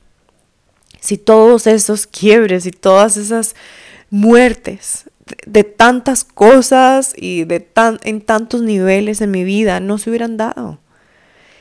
[1.00, 3.56] si todos esos quiebres y todas esas
[4.08, 5.10] muertes
[5.46, 10.36] de, tantas cosas y de tan, en tantos niveles en mi vida no se hubieran
[10.36, 10.78] dado.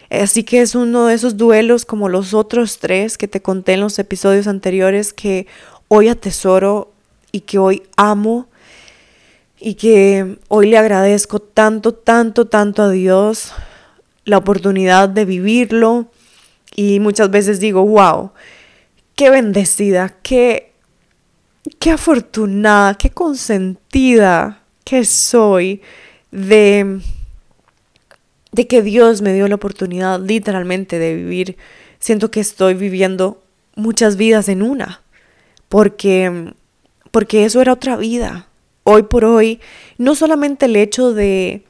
[0.10, 3.80] Así que es uno de esos duelos como los otros tres que te conté en
[3.80, 5.48] los episodios anteriores que
[5.88, 6.92] hoy atesoro
[7.32, 8.48] y que hoy amo
[9.64, 13.54] y que hoy le agradezco tanto, tanto, tanto a Dios
[14.26, 16.08] la oportunidad de vivirlo
[16.76, 18.32] y muchas veces digo, wow,
[19.16, 20.74] qué bendecida, qué,
[21.78, 25.84] qué afortunada, qué consentida que soy
[26.32, 27.00] de,
[28.52, 31.58] de que Dios me dio la oportunidad literalmente de vivir
[32.00, 33.44] siento que estoy viviendo
[33.76, 35.04] muchas vidas en una,
[35.70, 36.56] porque,
[37.12, 38.48] porque eso era otra vida.
[38.84, 39.60] Hoy por hoy,
[39.98, 41.64] no solamente el hecho de,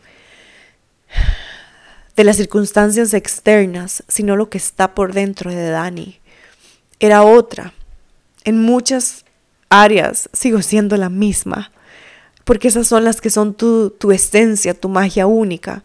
[2.15, 6.19] de las circunstancias externas, sino lo que está por dentro de Dani,
[6.99, 7.73] era otra.
[8.43, 9.25] En muchas
[9.69, 11.71] áreas sigo siendo la misma,
[12.43, 15.83] porque esas son las que son tu, tu esencia, tu magia única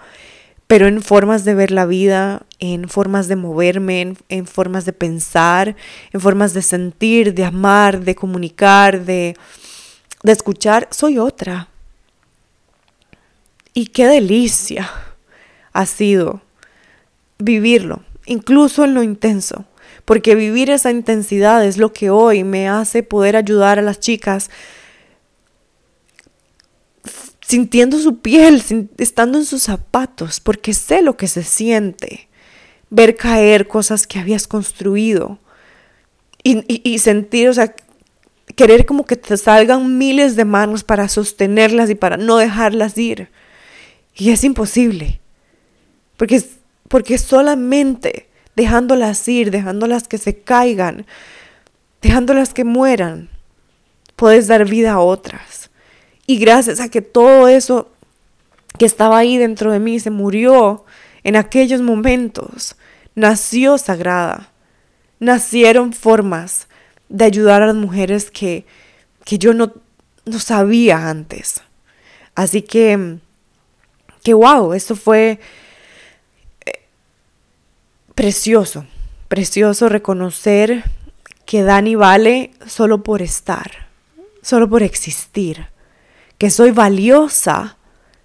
[0.66, 5.76] pero en formas de ver la vida, en formas de moverme, en, formas de pensar,
[6.12, 9.36] en formas de sentir, de amar, de comunicar, de,
[10.26, 11.68] de escuchar, soy otra.
[13.72, 14.90] Y qué delicia
[15.72, 16.42] ha sido
[17.38, 19.66] vivirlo, incluso en lo intenso,
[20.04, 24.50] porque vivir esa intensidad es lo que hoy me hace poder ayudar a las chicas
[27.40, 28.62] sintiendo su piel,
[28.98, 32.28] estando en sus zapatos, porque sé lo que se siente
[32.90, 35.38] ver caer cosas que habías construido
[36.42, 37.74] y, sentir, o sea,
[38.56, 43.28] querer como que te salgan miles de manos para sostenerlas y para no dejarlas ir.
[44.16, 45.20] Y es imposible,
[46.16, 46.42] porque,
[46.88, 51.06] porque solamente dejándolas ir, dejándolas que se caigan,
[52.00, 53.28] dejándolas que mueran,
[54.16, 55.70] puedes dar vida a otras.
[56.26, 57.90] Y gracias a que todo eso
[58.78, 60.86] que estaba ahí dentro de mí se murió
[61.24, 62.76] en aquellos momentos,
[63.14, 64.50] nació sagrada.
[65.18, 66.68] Nacieron formas
[67.08, 68.64] de ayudar a las mujeres que,
[69.24, 69.72] que yo no,
[70.24, 71.62] no sabía antes.
[72.34, 73.18] Así que,
[74.22, 75.38] que wow, esto fue
[76.64, 76.72] eh,
[78.14, 78.86] precioso,
[79.28, 80.84] precioso reconocer
[81.44, 83.88] que Dani vale solo por estar,
[84.42, 85.66] solo por existir
[86.38, 87.76] que soy valiosa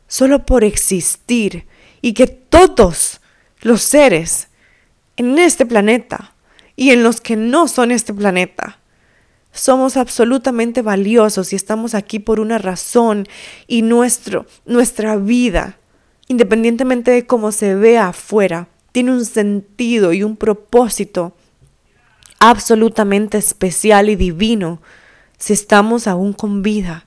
[0.07, 1.65] solo por existir
[2.01, 3.21] y que todos
[3.61, 4.49] los seres
[5.15, 6.33] en este planeta
[6.75, 8.81] y en los que no son este planeta
[9.53, 13.27] somos absolutamente valiosos y estamos aquí por una razón
[13.67, 15.77] y nuestro, nuestra vida,
[16.27, 21.35] independientemente de cómo se vea afuera, tiene un sentido y un propósito
[22.39, 24.81] absolutamente especial y divino
[25.37, 27.05] si estamos aún con vida.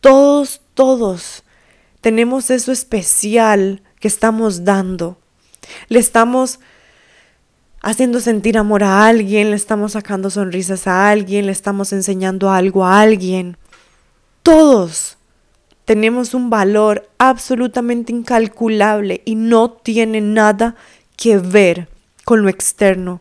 [0.00, 1.44] Todos, todos
[2.00, 5.18] tenemos eso especial que estamos dando.
[5.88, 6.60] Le estamos
[7.82, 12.84] haciendo sentir amor a alguien, le estamos sacando sonrisas a alguien, le estamos enseñando algo
[12.84, 13.56] a alguien.
[14.42, 15.16] Todos
[15.84, 20.76] tenemos un valor absolutamente incalculable y no tiene nada
[21.16, 21.88] que ver
[22.24, 23.20] con lo externo,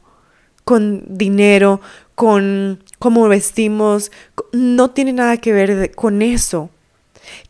[0.65, 1.81] con dinero,
[2.15, 4.11] con cómo vestimos,
[4.51, 6.69] no tiene nada que ver con eso.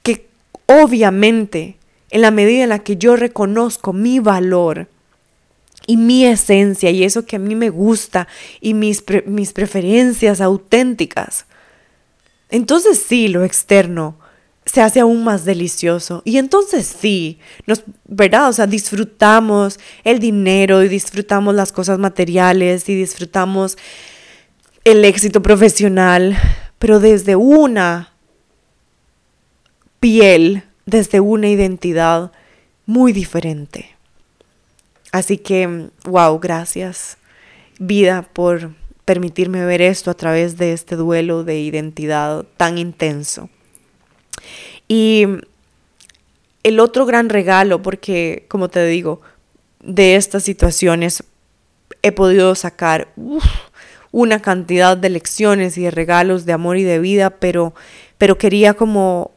[0.03, 0.30] Que
[0.68, 1.78] obviamente,
[2.12, 4.88] en la medida en la que yo reconozco mi valor
[5.88, 8.27] y mi esencia y eso que a mí me gusta
[8.61, 11.45] y mis, mis preferencias auténticas,
[12.49, 14.17] entonces sí, lo externo
[14.65, 16.21] se hace aún más delicioso.
[16.25, 18.49] Y entonces sí, nos, ¿verdad?
[18.49, 23.77] O sea, disfrutamos el dinero y disfrutamos las cosas materiales y disfrutamos
[24.84, 26.38] el éxito profesional,
[26.77, 28.13] pero desde una
[29.99, 32.32] piel, desde una identidad
[32.86, 33.99] muy diferente.
[35.12, 37.18] Así que, wow, gracias
[37.80, 38.72] vida por
[39.05, 43.49] permitirme ver esto a través de este duelo de identidad tan intenso.
[44.88, 45.26] Y
[46.64, 49.22] el otro gran regalo, porque como te digo,
[49.82, 51.24] de estas situaciones
[52.01, 53.07] he podido sacar
[54.12, 57.74] una cantidad de lecciones y de regalos de amor y de vida, pero,
[58.18, 59.32] pero quería como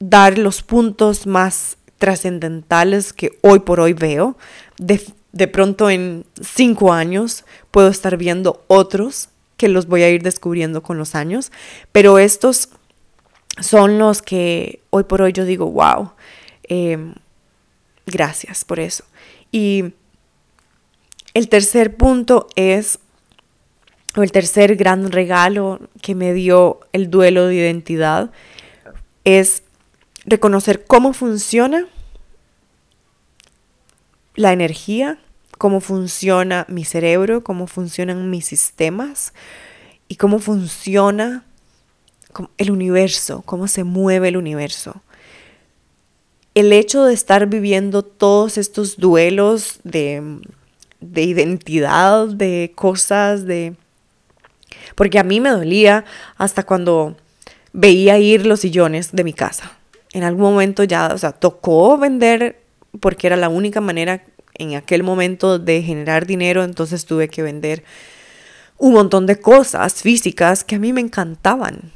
[0.00, 4.36] dar los puntos más trascendentales que hoy por hoy veo.
[4.78, 5.00] De,
[5.32, 10.82] de pronto en cinco años puedo estar viendo otros que los voy a ir descubriendo
[10.82, 11.52] con los años,
[11.92, 12.70] pero estos
[13.60, 16.12] son los que hoy por hoy yo digo, wow,
[16.64, 17.14] em,
[18.06, 19.04] gracias por eso.
[19.52, 19.92] Y
[21.34, 22.98] el tercer punto es
[24.16, 28.30] o el tercer gran regalo que me dio el duelo de identidad
[29.24, 29.64] es
[30.24, 31.88] reconocer cómo funciona
[34.34, 35.18] la energía,
[35.58, 39.32] cómo funciona mi cerebro, cómo funcionan mis sistemas
[40.08, 41.44] y cómo funciona
[42.58, 45.02] el universo, cómo se mueve el universo.
[46.54, 50.40] El hecho de estar viviendo todos estos duelos de,
[51.00, 53.74] de identidad, de cosas, de
[54.94, 56.04] porque a mí me dolía
[56.36, 57.16] hasta cuando
[57.72, 59.72] veía ir los sillones de mi casa.
[60.12, 62.63] En algún momento ya, o sea, tocó vender
[63.00, 64.24] porque era la única manera
[64.54, 67.84] en aquel momento de generar dinero, entonces tuve que vender
[68.78, 71.92] un montón de cosas físicas que a mí me encantaban.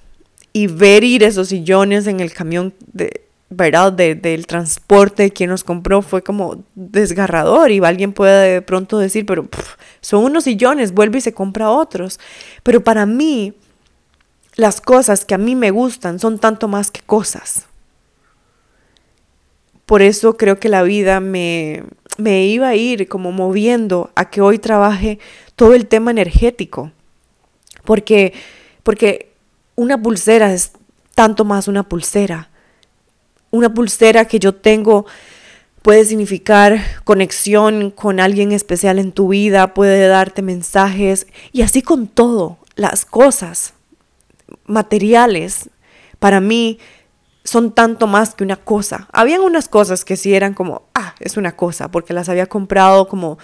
[0.53, 3.93] Y ver ir esos sillones en el camión de, ¿verdad?
[3.93, 9.49] del transporte, quien nos compró, fue como desgarrador y alguien puede de pronto decir, pero
[10.01, 12.19] son unos sillones, vuelve y se compra otros.
[12.63, 13.55] Pero para mí,
[14.57, 17.67] las cosas que a mí me gustan son tanto más que cosas.
[19.89, 21.83] Por eso creo que la vida me,
[22.17, 25.19] me iba a ir como moviendo a que hoy trabaje
[25.57, 26.93] todo el tema energético.
[27.85, 28.35] Porque,
[28.85, 29.33] porque
[29.75, 30.71] una pulsera es
[31.17, 32.51] tanto más una pulsera
[33.51, 35.07] una pulsera que yo tengo
[35.83, 42.09] puede significar conexión con alguien especial en tu vida, puede darte mensajes y así con
[42.09, 43.75] todo, las cosas
[44.67, 45.71] materiales
[46.19, 46.79] para mí
[47.49, 49.09] son tanto más que una cosa.
[49.11, 53.09] Habían unas cosas que sí eran como, ah, es una cosa, porque las había comprado
[53.09, 53.39] como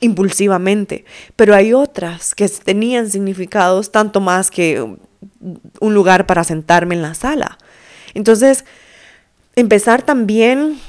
[0.00, 1.04] impulsivamente,
[1.36, 7.14] pero hay otras que tenían significados tanto más que un lugar para sentarme en la
[7.14, 7.58] sala.
[8.14, 8.64] Entonces,
[9.54, 10.80] empezar también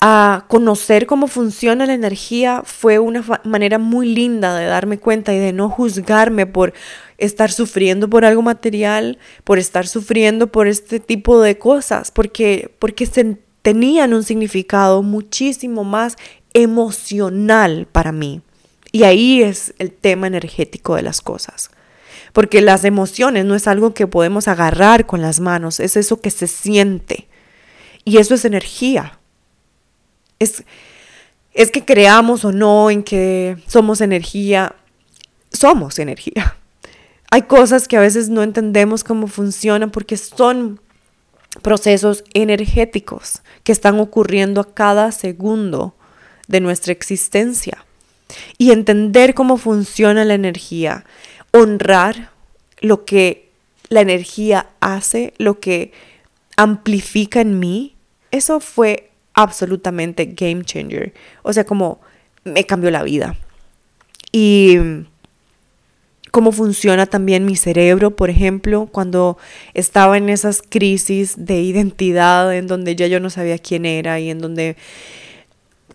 [0.00, 5.38] a conocer cómo funciona la energía fue una manera muy linda de darme cuenta y
[5.38, 6.72] de no juzgarme por
[7.18, 13.06] estar sufriendo por algo material, por estar sufriendo por este tipo de cosas, porque, porque
[13.06, 16.16] se, tenían un significado muchísimo más
[16.54, 18.40] emocional para mí.
[18.92, 21.70] Y ahí es el tema energético de las cosas.
[22.32, 26.30] Porque las emociones no es algo que podemos agarrar con las manos, es eso que
[26.30, 27.28] se siente.
[28.04, 29.17] Y eso es energía.
[30.38, 30.64] Es,
[31.52, 34.74] es que creamos o no en que somos energía,
[35.52, 36.56] somos energía.
[37.30, 40.80] Hay cosas que a veces no entendemos cómo funcionan porque son
[41.62, 45.94] procesos energéticos que están ocurriendo a cada segundo
[46.46, 47.84] de nuestra existencia.
[48.58, 51.04] Y entender cómo funciona la energía,
[51.52, 52.30] honrar
[52.80, 53.50] lo que
[53.88, 55.92] la energía hace, lo que
[56.56, 57.96] amplifica en mí,
[58.30, 59.07] eso fue
[59.38, 61.14] absolutamente game changer.
[61.42, 62.00] O sea, como
[62.42, 63.36] me cambió la vida.
[64.32, 64.78] Y
[66.32, 69.38] cómo funciona también mi cerebro, por ejemplo, cuando
[69.74, 74.30] estaba en esas crisis de identidad en donde ya yo no sabía quién era y
[74.30, 74.76] en donde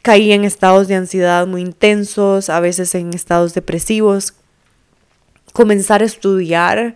[0.02, 4.36] caí en estados de ansiedad muy intensos, a veces en estados depresivos.
[5.52, 6.96] Comenzar a estudiar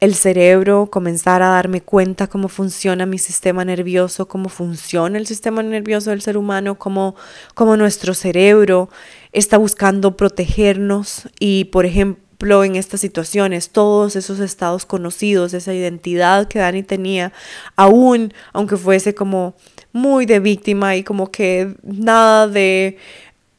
[0.00, 5.62] el cerebro, comenzar a darme cuenta cómo funciona mi sistema nervioso, cómo funciona el sistema
[5.62, 7.14] nervioso del ser humano, cómo,
[7.54, 8.88] cómo nuestro cerebro
[9.32, 11.28] está buscando protegernos.
[11.38, 17.34] Y, por ejemplo, en estas situaciones, todos esos estados conocidos, esa identidad que Dani tenía,
[17.76, 19.54] aún aunque fuese como
[19.92, 22.96] muy de víctima y como que nada de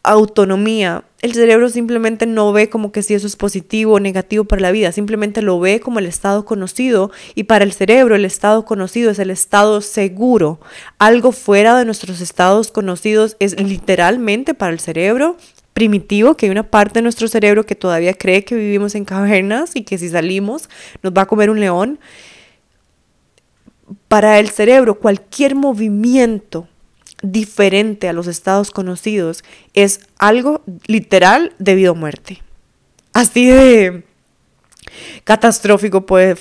[0.04, 4.62] autonomía, el cerebro simplemente no ve como que si eso es positivo o negativo para
[4.62, 8.66] la vida, simplemente lo ve como el estado conocido y para el cerebro el estado
[8.66, 10.60] conocido es el estado seguro.
[10.97, 15.38] Algo fuera de nuestros estados conocidos es literalmente para el cerebro
[15.74, 19.76] primitivo, que hay una parte de nuestro cerebro que todavía cree que vivimos en cavernas
[19.76, 20.70] y que si salimos
[21.04, 21.99] nos va a comer un león.
[24.08, 26.68] Para el cerebro cualquier movimiento
[27.22, 29.44] diferente a los estados conocidos
[29.74, 32.42] es algo literal debido a muerte.
[33.14, 34.04] Así de
[35.24, 36.36] catastrófico puede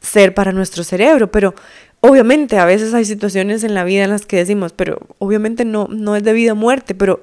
[0.00, 1.54] ser para nuestro cerebro, pero
[2.00, 5.88] obviamente a veces hay situaciones en la vida en las que decimos, pero obviamente no,
[5.88, 7.20] no es debido a muerte, pero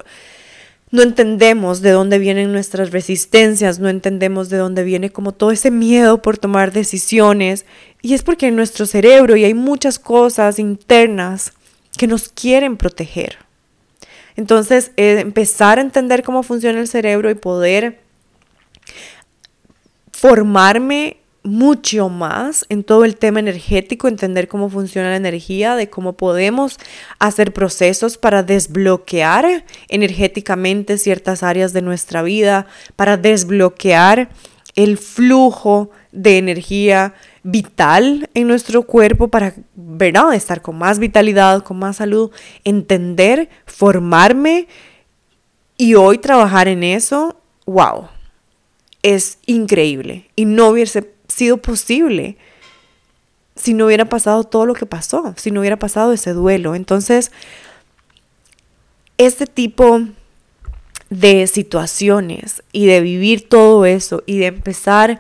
[0.91, 5.70] no entendemos de dónde vienen nuestras resistencias, no entendemos de dónde viene como todo ese
[5.70, 7.66] miedo por tomar decisiones.
[8.01, 11.53] Y es porque en nuestro cerebro y hay muchas cosas internas
[11.99, 13.39] que nos quieren proteger.
[14.37, 17.99] Entonces, eh, empezar a entender cómo funciona el cerebro y poder
[20.13, 26.13] formarme mucho más en todo el tema energético, entender cómo funciona la energía, de cómo
[26.13, 26.79] podemos
[27.19, 34.29] hacer procesos para desbloquear energéticamente ciertas áreas de nuestra vida, para desbloquear
[34.75, 37.13] el flujo de energía
[37.43, 40.33] vital en nuestro cuerpo para, ¿verdad?
[40.33, 42.31] Estar con más vitalidad, con más salud,
[42.63, 44.67] entender, formarme
[45.77, 48.09] y hoy trabajar en eso, wow,
[49.01, 52.37] es increíble y no hubiese sido posible
[53.55, 56.75] si no hubiera pasado todo lo que pasó, si no hubiera pasado ese duelo.
[56.75, 57.31] Entonces,
[59.17, 60.01] este tipo
[61.09, 65.19] de situaciones y de vivir todo eso y de empezar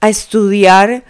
[0.00, 1.04] a estudiar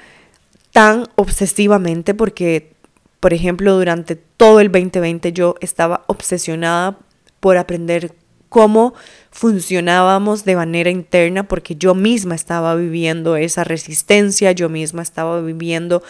[0.80, 2.72] tan obsesivamente porque,
[3.20, 6.96] por ejemplo, durante todo el 2020 yo estaba obsesionada
[7.38, 8.14] por aprender
[8.48, 8.94] cómo
[9.30, 16.02] funcionábamos de manera interna, porque yo misma estaba viviendo esa resistencia, yo misma estaba viviendo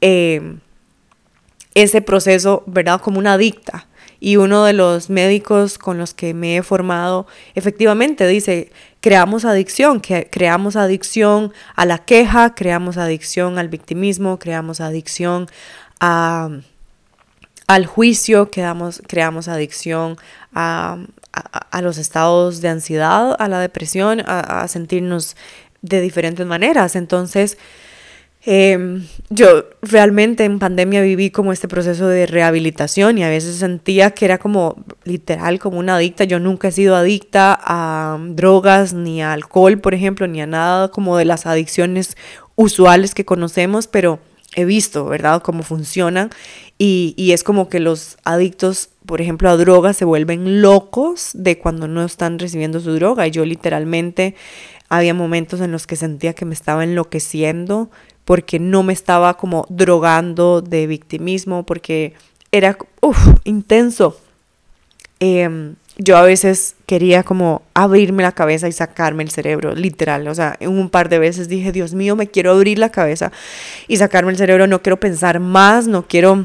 [0.00, 0.56] eh,
[1.74, 3.00] ese proceso, ¿verdad?
[3.00, 3.86] Como una adicta.
[4.20, 10.00] Y uno de los médicos con los que me he formado efectivamente dice, creamos adicción,
[10.00, 15.46] que creamos adicción a la queja, creamos adicción al victimismo, creamos adicción
[16.00, 16.50] a,
[17.68, 20.16] al juicio, creamos, creamos adicción
[20.52, 20.98] a,
[21.32, 25.36] a, los estados de ansiedad, a la depresión, a, sentirnos
[25.82, 26.96] de diferentes maneras.
[26.96, 27.58] Entonces,
[28.44, 34.12] Em, yo realmente en pandemia viví como este proceso de rehabilitación y a veces sentía
[34.12, 36.24] que era como literal como una adicta.
[36.24, 40.88] Yo nunca he sido adicta a drogas ni a alcohol, por ejemplo, ni a nada
[40.88, 42.16] como de las adicciones
[42.54, 44.20] usuales que conocemos, pero
[44.54, 46.30] he visto, ¿verdad?, cómo funcionan
[46.78, 51.58] y, y es como que los adictos, por ejemplo, a drogas se vuelven locos de
[51.58, 54.36] cuando no están recibiendo su droga y yo literalmente
[54.88, 57.90] había momentos en los que sentía que me estaba enloqueciendo
[58.28, 62.12] porque no me estaba como drogando de victimismo, porque
[62.52, 62.76] era
[63.44, 64.20] intenso.
[65.18, 70.28] Em, yo a veces quería como abrirme la cabeza y sacarme el cerebro, literal.
[70.28, 73.32] O sea, un par de veces dije, Dios mío, me quiero abrir la cabeza
[73.86, 76.44] y sacarme el cerebro, no quiero pensar más, no quiero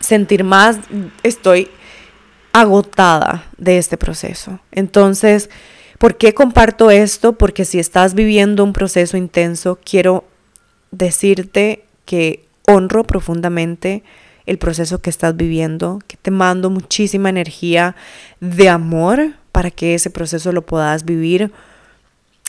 [0.00, 0.78] sentir más,
[1.22, 1.68] estoy
[2.54, 4.58] agotada de este proceso.
[4.72, 5.50] Entonces,
[5.98, 7.34] ¿por qué comparto esto?
[7.34, 10.24] Porque si estás viviendo un proceso intenso, quiero
[10.90, 14.02] decirte que honro profundamente
[14.46, 17.96] el proceso que estás viviendo, que te mando muchísima energía
[18.40, 21.52] de amor para que ese proceso lo puedas vivir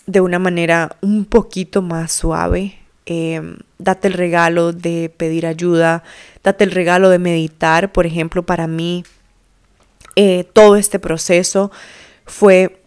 [0.05, 2.79] de una manera un poquito más suave.
[3.05, 6.03] Em, date el regalo de pedir ayuda,
[6.43, 7.91] date el regalo de meditar.
[7.91, 9.03] Por ejemplo, para mí
[10.15, 11.71] eh, todo este proceso
[12.25, 12.81] fue,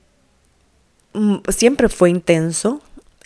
[1.13, 2.81] mm, siempre fue intenso,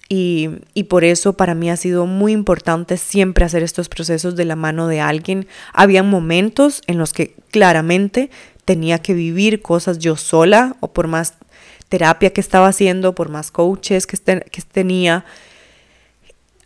[0.08, 4.54] y, por eso para mí ha sido muy importante siempre hacer estos procesos de la
[4.54, 5.48] mano de alguien.
[5.72, 8.30] Había momentos en los que claramente
[8.64, 11.34] tenía que vivir cosas yo sola o por más
[11.88, 15.24] terapia que estaba haciendo, por más coaches que, que tenía.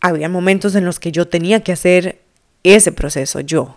[0.01, 2.21] Había momentos en los que yo tenía que hacer
[2.63, 3.75] ese proceso yo.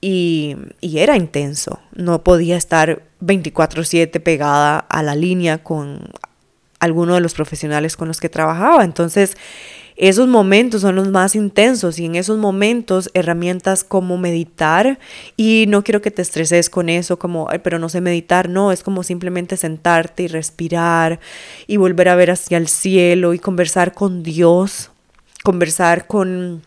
[0.00, 1.80] Y, y era intenso.
[1.94, 6.10] No podía estar 24/7 pegada a la línea con
[6.84, 8.84] alguno de los profesionales con los que trabajaba.
[8.84, 9.36] Entonces,
[9.96, 14.98] esos momentos son los más intensos y en esos momentos herramientas como meditar
[15.36, 18.82] y no quiero que te estreses con eso como, pero no sé meditar, no, es
[18.82, 21.20] como simplemente sentarte y respirar
[21.68, 24.90] y volver a ver hacia el cielo y conversar con Dios,
[25.44, 26.62] conversar con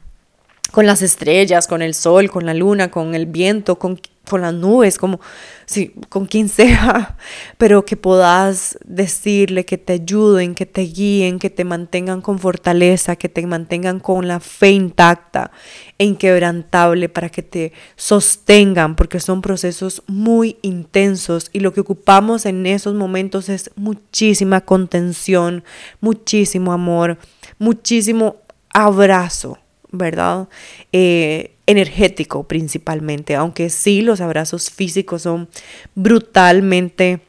[0.71, 4.53] con las estrellas, con el sol, con la luna, con el viento, con con las
[4.53, 5.19] nubes, como
[5.65, 7.17] si, con quien sea,
[7.57, 13.15] pero que puedas decirle que te ayuden, que te guíen, que te mantengan con fortaleza,
[13.15, 15.51] que te mantengan con la fe intacta
[15.97, 22.45] e inquebrantable para que te sostengan, porque son procesos muy intensos y lo que ocupamos
[22.45, 25.63] en esos momentos es muchísima contención,
[26.01, 27.17] muchísimo amor,
[27.59, 28.37] muchísimo
[28.69, 29.57] abrazo,
[29.91, 30.47] ¿verdad?
[30.91, 35.49] Eh, energético principalmente, aunque sí los abrazos físicos son
[35.95, 37.19] brutalmente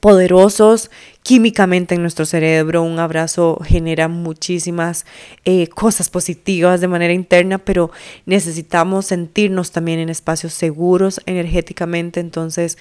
[0.00, 0.90] poderosos
[1.22, 2.82] químicamente en nuestro cerebro.
[2.82, 5.06] Un abrazo genera muchísimas
[5.44, 7.90] eh, cosas positivas de manera interna, pero
[8.26, 12.20] necesitamos sentirnos también en espacios seguros energéticamente.
[12.20, 12.78] Entonces,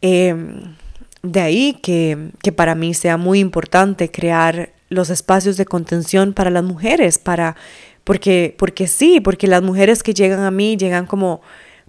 [0.00, 0.76] em,
[1.22, 6.50] de ahí que, que para mí sea muy importante crear los espacios de contención para
[6.50, 7.56] las mujeres, para
[8.10, 11.42] porque, porque sí, porque las mujeres que llegan a mí llegan como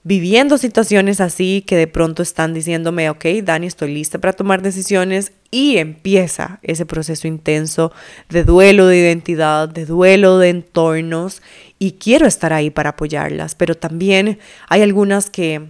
[0.04, 5.32] viviendo situaciones así que de pronto están diciéndome, ok, Dani, estoy lista para tomar decisiones
[5.50, 7.92] y empieza ese proceso intenso
[8.30, 11.42] de duelo de identidad, de duelo de entornos
[11.80, 14.38] y quiero estar ahí para apoyarlas, pero también
[14.70, 15.70] hay algunas que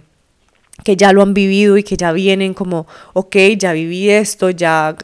[0.84, 4.96] que ya lo han vivido y que ya vienen como, ok, ya viví esto, ya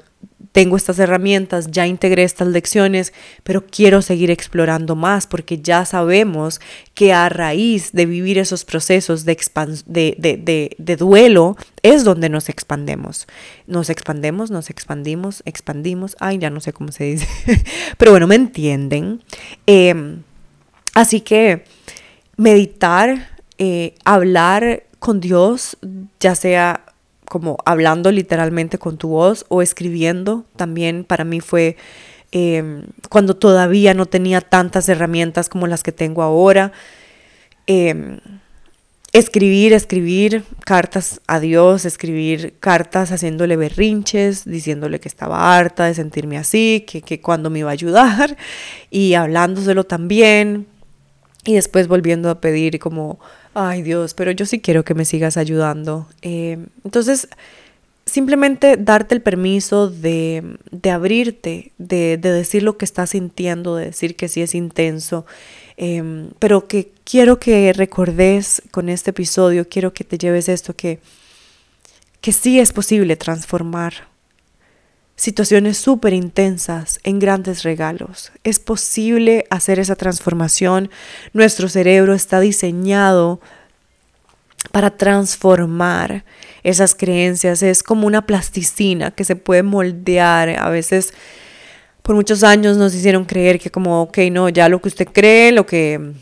[0.58, 3.12] tengo estas herramientas, ya integré estas lecciones,
[3.44, 6.60] pero quiero seguir explorando más porque ya sabemos
[6.94, 9.36] que a raíz de vivir esos procesos de,
[9.86, 13.28] de, duelo es donde nos expandemos.
[13.68, 17.28] Nos expandemos, nos expandimos, expandimos, ay, ya no sé cómo se dice,
[17.96, 19.22] pero bueno, me entienden.
[19.64, 20.24] Em,
[20.92, 21.62] así que
[22.36, 23.28] meditar,
[23.58, 25.76] eh, hablar con Dios,
[26.18, 26.87] ya sea
[27.28, 30.44] como hablando literalmente con tu voz o escribiendo.
[30.56, 31.76] También para mí fue
[32.32, 36.72] em, cuando todavía no tenía tantas herramientas como las que tengo ahora.
[37.66, 38.18] Em,
[39.12, 46.38] escribir, escribir cartas a Dios, escribir cartas haciéndole berrinches, diciéndole que estaba harta de sentirme
[46.38, 48.36] así, que, que cuando me iba a ayudar
[48.90, 50.66] y hablándoselo también.
[51.44, 53.18] Y después volviendo a pedir como,
[53.54, 56.06] ay Dios, pero yo sí quiero que me sigas ayudando.
[56.22, 57.28] Eh, entonces,
[58.06, 63.86] simplemente darte el permiso de, de abrirte, de, de, decir lo que estás sintiendo, de
[63.86, 65.26] decir que sí es intenso,
[65.76, 70.98] eh, pero que quiero que recordes con este episodio, quiero que te lleves esto, que,
[72.20, 74.08] que sí es posible transformar
[75.18, 78.30] situaciones súper intensas en grandes regalos.
[78.44, 80.90] Es posible hacer esa transformación.
[81.32, 83.40] Nuestro cerebro está diseñado
[84.70, 86.24] para transformar
[86.62, 87.64] esas creencias.
[87.64, 90.50] Es como una plasticina que se puede moldear.
[90.50, 91.12] A veces
[92.02, 95.50] por muchos años nos hicieron creer que como, ok, no, ya lo que usted cree,
[95.50, 96.12] lo que,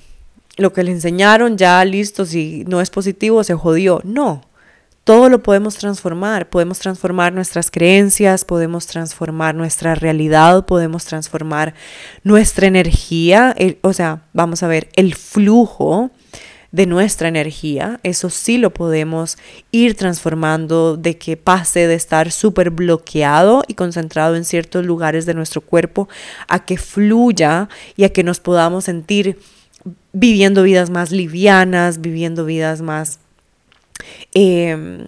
[0.56, 4.00] lo que le enseñaron, ya listo, si no es positivo, se jodió.
[4.04, 4.42] No,
[5.06, 6.50] todo lo podemos transformar.
[6.50, 11.74] Podemos transformar nuestras creencias, podemos transformar nuestra realidad, podemos transformar
[12.24, 13.54] nuestra energía.
[13.82, 16.10] o sea, vamos a ver, el flujo
[16.72, 19.38] de nuestra energía, eso sí lo podemos
[19.70, 25.34] ir transformando de que pase de estar súper bloqueado y concentrado en ciertos lugares de
[25.34, 26.08] nuestro cuerpo
[26.48, 29.38] a que fluya y a que nos podamos sentir
[30.12, 33.20] viviendo vidas más livianas, viviendo vidas más
[34.32, 35.06] Em,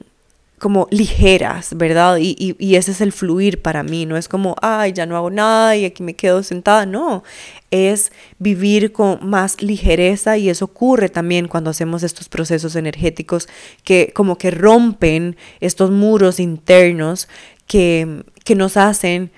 [0.58, 2.18] como ligeras, ¿verdad?
[2.20, 5.30] Y, y, ese es el fluir para mí, no es como, ay, ya no hago
[5.30, 7.22] nada y aquí me quedo sentada, no,
[7.70, 13.48] es vivir con más ligereza y eso ocurre también cuando hacemos estos procesos energéticos
[13.84, 17.28] que como que rompen estos muros internos
[17.66, 19.30] que, que nos hacen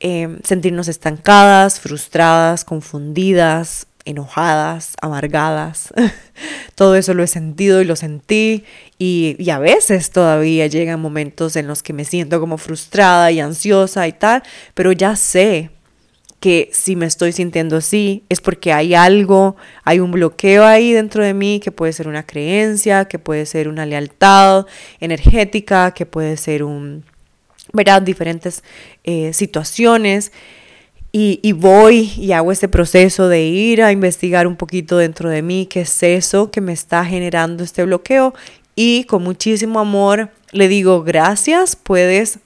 [0.00, 5.92] em, sentirnos estancadas, frustradas, confundidas, enojadas, amargadas.
[6.74, 8.64] Todo eso lo he sentido y lo sentí
[8.98, 14.08] y, a veces todavía llegan momentos en los que me siento como frustrada y ansiosa
[14.08, 14.42] y tal,
[14.74, 15.70] pero ya sé
[16.40, 21.22] que si me estoy sintiendo así es porque hay algo, hay un bloqueo ahí dentro
[21.24, 24.66] de mí que puede ser una creencia, que puede ser una lealtad
[25.00, 27.04] energética, que puede ser un,
[27.72, 28.02] ¿verdad?
[28.02, 28.62] Diferentes
[29.04, 30.32] eh, situaciones
[31.10, 35.66] y, voy y hago este proceso de ir a investigar un poquito dentro de mí
[35.66, 38.34] qué es eso que me está generando este bloqueo
[38.76, 42.38] y con muchísimo amor le digo gracias, puedes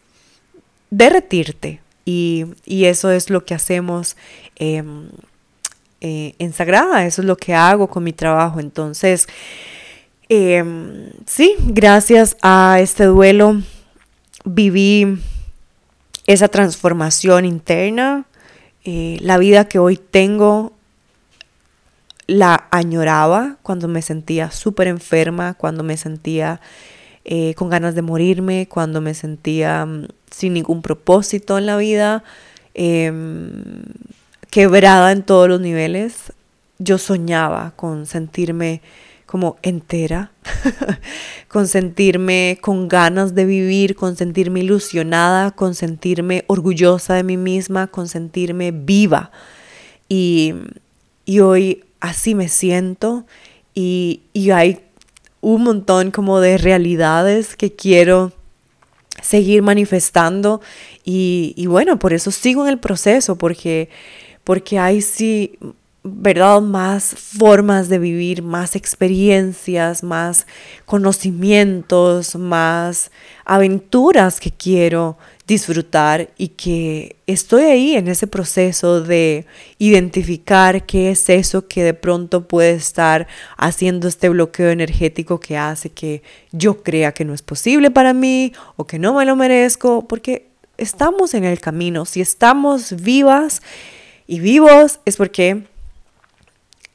[0.91, 4.17] derretirte y, eso es lo que hacemos
[4.57, 5.09] em,
[6.01, 8.59] eh, en Sagrada, eso es lo que hago con mi trabajo.
[8.59, 9.29] Entonces,
[10.29, 13.63] em, sí, gracias a este duelo
[14.45, 15.19] viví
[16.27, 18.27] esa transformación interna
[18.85, 20.73] eh, la vida que hoy tengo
[22.27, 26.61] la añoraba cuando me sentía súper enferma, cuando me sentía
[27.25, 32.25] eh, con ganas de morirme, cuando me sentía mm, sin ningún propósito en la vida,
[32.75, 33.63] em,
[34.51, 36.33] quebrada en todos los niveles.
[36.79, 38.81] Yo soñaba con sentirme
[39.33, 40.31] como entera,
[41.49, 47.87] con sentirme con ganas de vivir, con sentirme ilusionada, con sentirme orgullosa de mí misma,
[47.87, 49.31] con sentirme viva.
[50.07, 50.53] Y,
[51.41, 53.25] hoy así me siento
[53.75, 54.21] y,
[54.55, 54.81] hay
[55.41, 58.35] un montón como de realidades que quiero
[59.23, 60.61] seguir manifestando
[61.07, 63.89] y, y, bueno, por eso sigo en el proceso, porque,
[64.45, 65.59] porque hay sí
[66.05, 66.61] ¿verdad?
[66.61, 70.47] Más formas de vivir, más experiencias, más
[70.85, 73.13] conocimientos, más
[73.45, 79.47] aventuras que quiero disfrutar y que estoy ahí en ese proceso de
[79.79, 85.91] identificar qué es eso que de pronto puede estar haciendo este bloqueo energético que hace
[85.91, 90.09] que yo crea que no es posible para mí o que no me lo merezco,
[90.09, 90.49] porque
[90.79, 93.63] estamos en el camino, si estamos vivas
[94.27, 95.65] y vivos es porque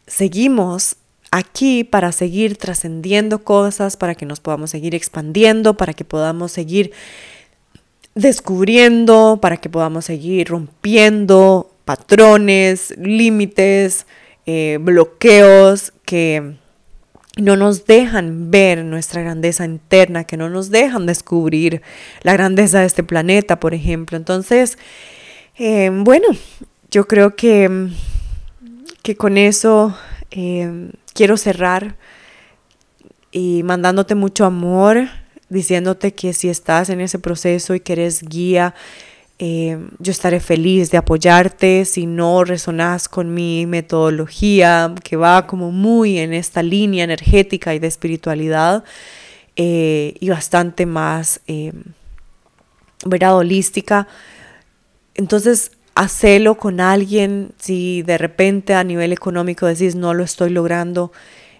[0.07, 0.95] seguimos
[1.31, 6.91] aquí para seguir trascendiendo cosas, para que nos podamos seguir expandiendo, para que podamos seguir
[8.15, 14.07] descubriendo, para que podamos seguir rompiendo patrones, límites,
[14.45, 16.55] eh, bloqueos que
[17.37, 21.81] no nos dejan ver nuestra grandeza interna, que no nos dejan descubrir
[22.23, 24.17] la grandeza de este planeta, por ejemplo.
[24.17, 24.77] Entonces,
[25.57, 26.27] eh, bueno,
[26.89, 27.89] yo creo que
[29.07, 29.97] que con eso
[30.31, 31.95] em, quiero cerrar
[33.31, 35.07] y mandándote mucho amor,
[35.47, 38.75] diciéndote que si estás en ese proceso y que eres guía,
[39.39, 45.71] Eh, yo estaré feliz de apoyarte si no resonas con mi metodología, que va como
[45.71, 48.83] muy en esta línea energética y de espiritualidad
[49.55, 51.71] eh, y bastante más, eh,
[53.05, 53.37] ¿verdad?
[53.37, 54.07] Holística.
[55.13, 61.11] Entonces, hacelo con alguien si de repente a nivel económico decís no lo estoy logrando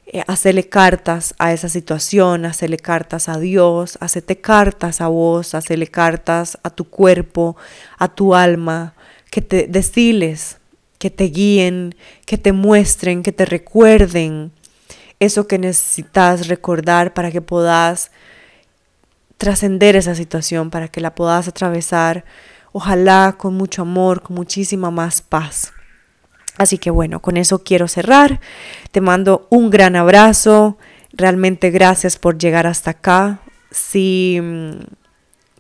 [0.05, 0.23] eh,
[0.69, 6.69] cartas a esa situación, hacerle cartas a Dios, hacerte cartas a vos, hacerle cartas a
[6.69, 7.57] tu cuerpo,
[7.97, 8.93] a tu alma,
[9.31, 10.57] que te deciles,
[10.99, 14.51] que te guíen, que te muestren, que te recuerden
[15.19, 18.11] eso que necesitas recordar para que puedas
[19.37, 22.23] trascender esa situación, para que la puedas atravesar,
[22.77, 25.73] ojalá con mucho amor, con muchísima más paz.
[26.57, 28.39] Así que bueno, con eso quiero cerrar.
[28.91, 30.77] Te mando un gran abrazo.
[31.11, 33.39] Realmente gracias por llegar hasta acá.
[33.71, 34.71] Si mm,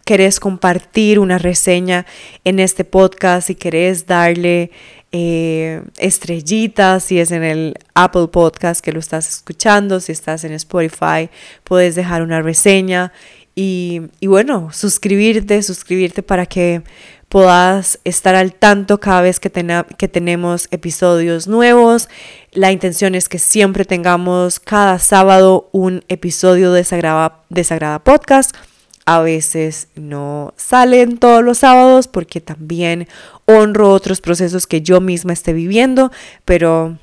[0.05, 2.05] querés compartir una reseña
[2.43, 4.69] en este podcast, si querés darle
[5.11, 10.51] eh, estrellitas, si es en el Apple Podcast que lo estás escuchando, si estás en
[10.53, 11.29] Spotify,
[11.63, 13.11] puedes dejar una reseña
[13.59, 16.83] y, bueno, suscribirte, suscribirte para que
[17.27, 19.49] puedas estar al tanto cada vez que,
[19.97, 22.07] que tenemos episodios nuevos.
[22.51, 28.55] La intención es que siempre tengamos cada sábado un episodio de Sagrada, de Sagrada Podcast.
[29.07, 33.07] A veces no salen todos los sábados porque también
[33.45, 36.11] honro otros procesos que yo misma esté viviendo,
[36.45, 36.99] pero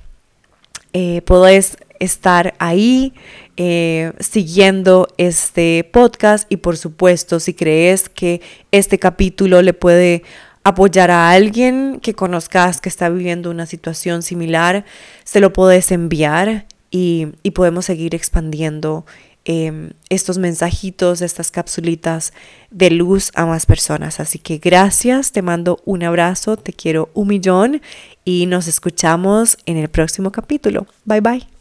[0.92, 3.12] eh, podés estar ahí
[3.56, 8.40] eh, siguiendo este podcast y por supuesto si crees que
[8.72, 10.24] este capítulo le puede
[10.64, 14.84] apoyar a alguien que conozcas que está viviendo una situación similar,
[15.22, 19.04] se lo puedes enviar y, podemos seguir expandiendo
[19.44, 22.32] em, estos mensajitos, estas capsulitas
[22.70, 24.20] de luz a más personas.
[24.20, 27.82] Así que gracias, te mando un abrazo, te quiero un millón
[28.24, 30.86] y nos escuchamos en el próximo capítulo.
[31.04, 31.53] Bye bye.